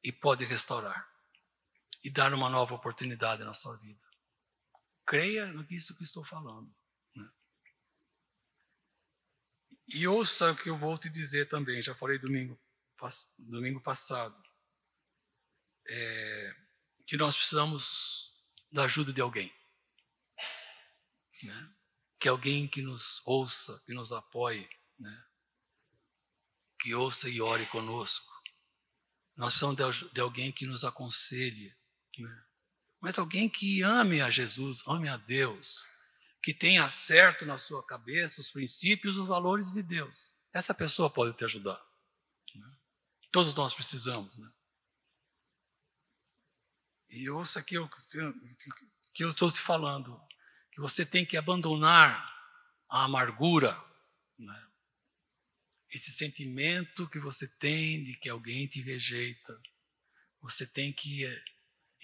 [0.04, 1.08] e pode restaurar
[2.04, 4.05] e dar uma nova oportunidade na sua vida.
[5.06, 6.74] Creia no que isso que estou falando.
[7.16, 7.30] Né?
[9.90, 12.60] E ouça o que eu vou te dizer também, já falei domingo,
[13.40, 14.36] domingo passado,
[15.88, 16.56] é,
[17.06, 18.34] que nós precisamos
[18.72, 19.54] da ajuda de alguém.
[21.44, 21.76] Né?
[22.20, 25.26] Que alguém que nos ouça, que nos apoie, né?
[26.80, 28.34] que ouça e ore conosco.
[29.36, 31.76] Nós precisamos de, de alguém que nos aconselhe,
[32.18, 32.45] né?
[33.06, 35.86] Mas alguém que ame a Jesus, ame a Deus,
[36.42, 40.34] que tenha certo na sua cabeça os princípios, os valores de Deus.
[40.52, 41.80] Essa pessoa pode te ajudar.
[42.56, 42.78] Né?
[43.32, 44.36] Todos nós precisamos.
[44.40, 44.52] Né?
[47.10, 47.88] E ouça aqui o
[49.14, 50.20] que eu estou te falando,
[50.72, 52.28] que você tem que abandonar
[52.90, 53.80] a amargura,
[54.36, 54.68] né?
[55.92, 59.62] esse sentimento que você tem de que alguém te rejeita,
[60.42, 61.24] você tem que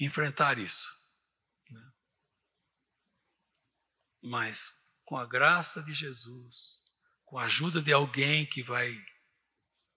[0.06, 0.90] enfrentar isso.
[1.70, 1.92] Né?
[4.22, 4.72] Mas
[5.06, 6.82] com a graça de Jesus,
[7.26, 8.94] com a ajuda de alguém que vai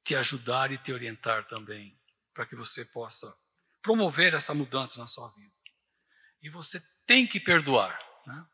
[0.03, 1.99] te ajudar e te orientar também,
[2.33, 3.33] para que você possa
[3.83, 5.55] promover essa mudança na sua vida.
[6.43, 8.47] E você tem que perdoar, né?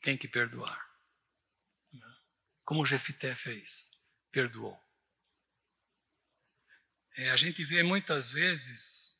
[0.00, 0.90] tem que perdoar.
[2.64, 3.90] Como Jefité fez
[4.30, 4.80] perdoou.
[7.16, 9.19] É, a gente vê muitas vezes,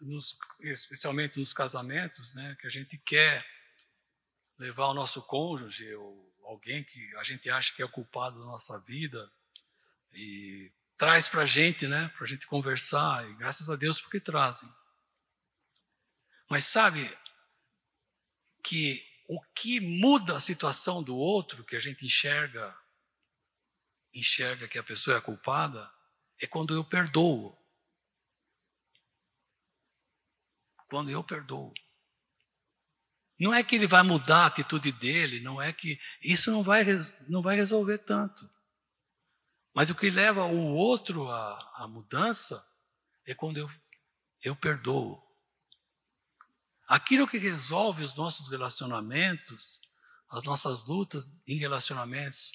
[0.00, 3.44] nos, especialmente nos casamentos, né, que a gente quer
[4.58, 8.44] levar o nosso cônjuge ou alguém que a gente acha que é o culpado da
[8.44, 9.30] nossa vida
[10.12, 14.20] e traz para a gente, né, para a gente conversar, e graças a Deus porque
[14.20, 14.68] trazem.
[16.48, 17.10] Mas sabe
[18.62, 22.76] que o que muda a situação do outro, que a gente enxerga
[24.12, 25.90] enxerga que a pessoa é culpada
[26.40, 27.56] é quando eu perdoo.
[30.90, 31.72] Quando eu perdoo.
[33.38, 35.98] Não é que ele vai mudar a atitude dele, não é que.
[36.22, 36.84] Isso não vai,
[37.28, 38.50] não vai resolver tanto.
[39.72, 42.62] Mas o que leva o outro à, à mudança
[43.24, 43.70] é quando eu,
[44.42, 45.22] eu perdoo.
[46.88, 49.80] Aquilo que resolve os nossos relacionamentos,
[50.28, 52.50] as nossas lutas em relacionamentos,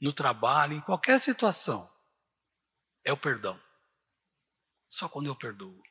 [0.00, 1.92] no trabalho, em qualquer situação,
[3.04, 3.60] é o perdão.
[4.88, 5.82] Só quando eu perdoo,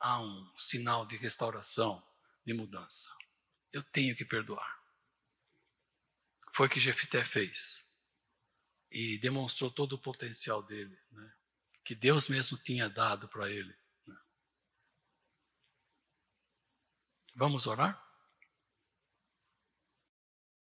[0.00, 2.06] há um sinal de restauração,
[2.44, 3.10] de mudança.
[3.72, 4.76] Eu tenho que perdoar.
[6.54, 7.84] Foi o que Jefité fez.
[8.90, 11.34] E demonstrou todo o potencial dele, né?
[11.84, 13.76] que Deus mesmo tinha dado para ele.
[14.06, 14.16] Né?
[17.34, 18.05] Vamos orar?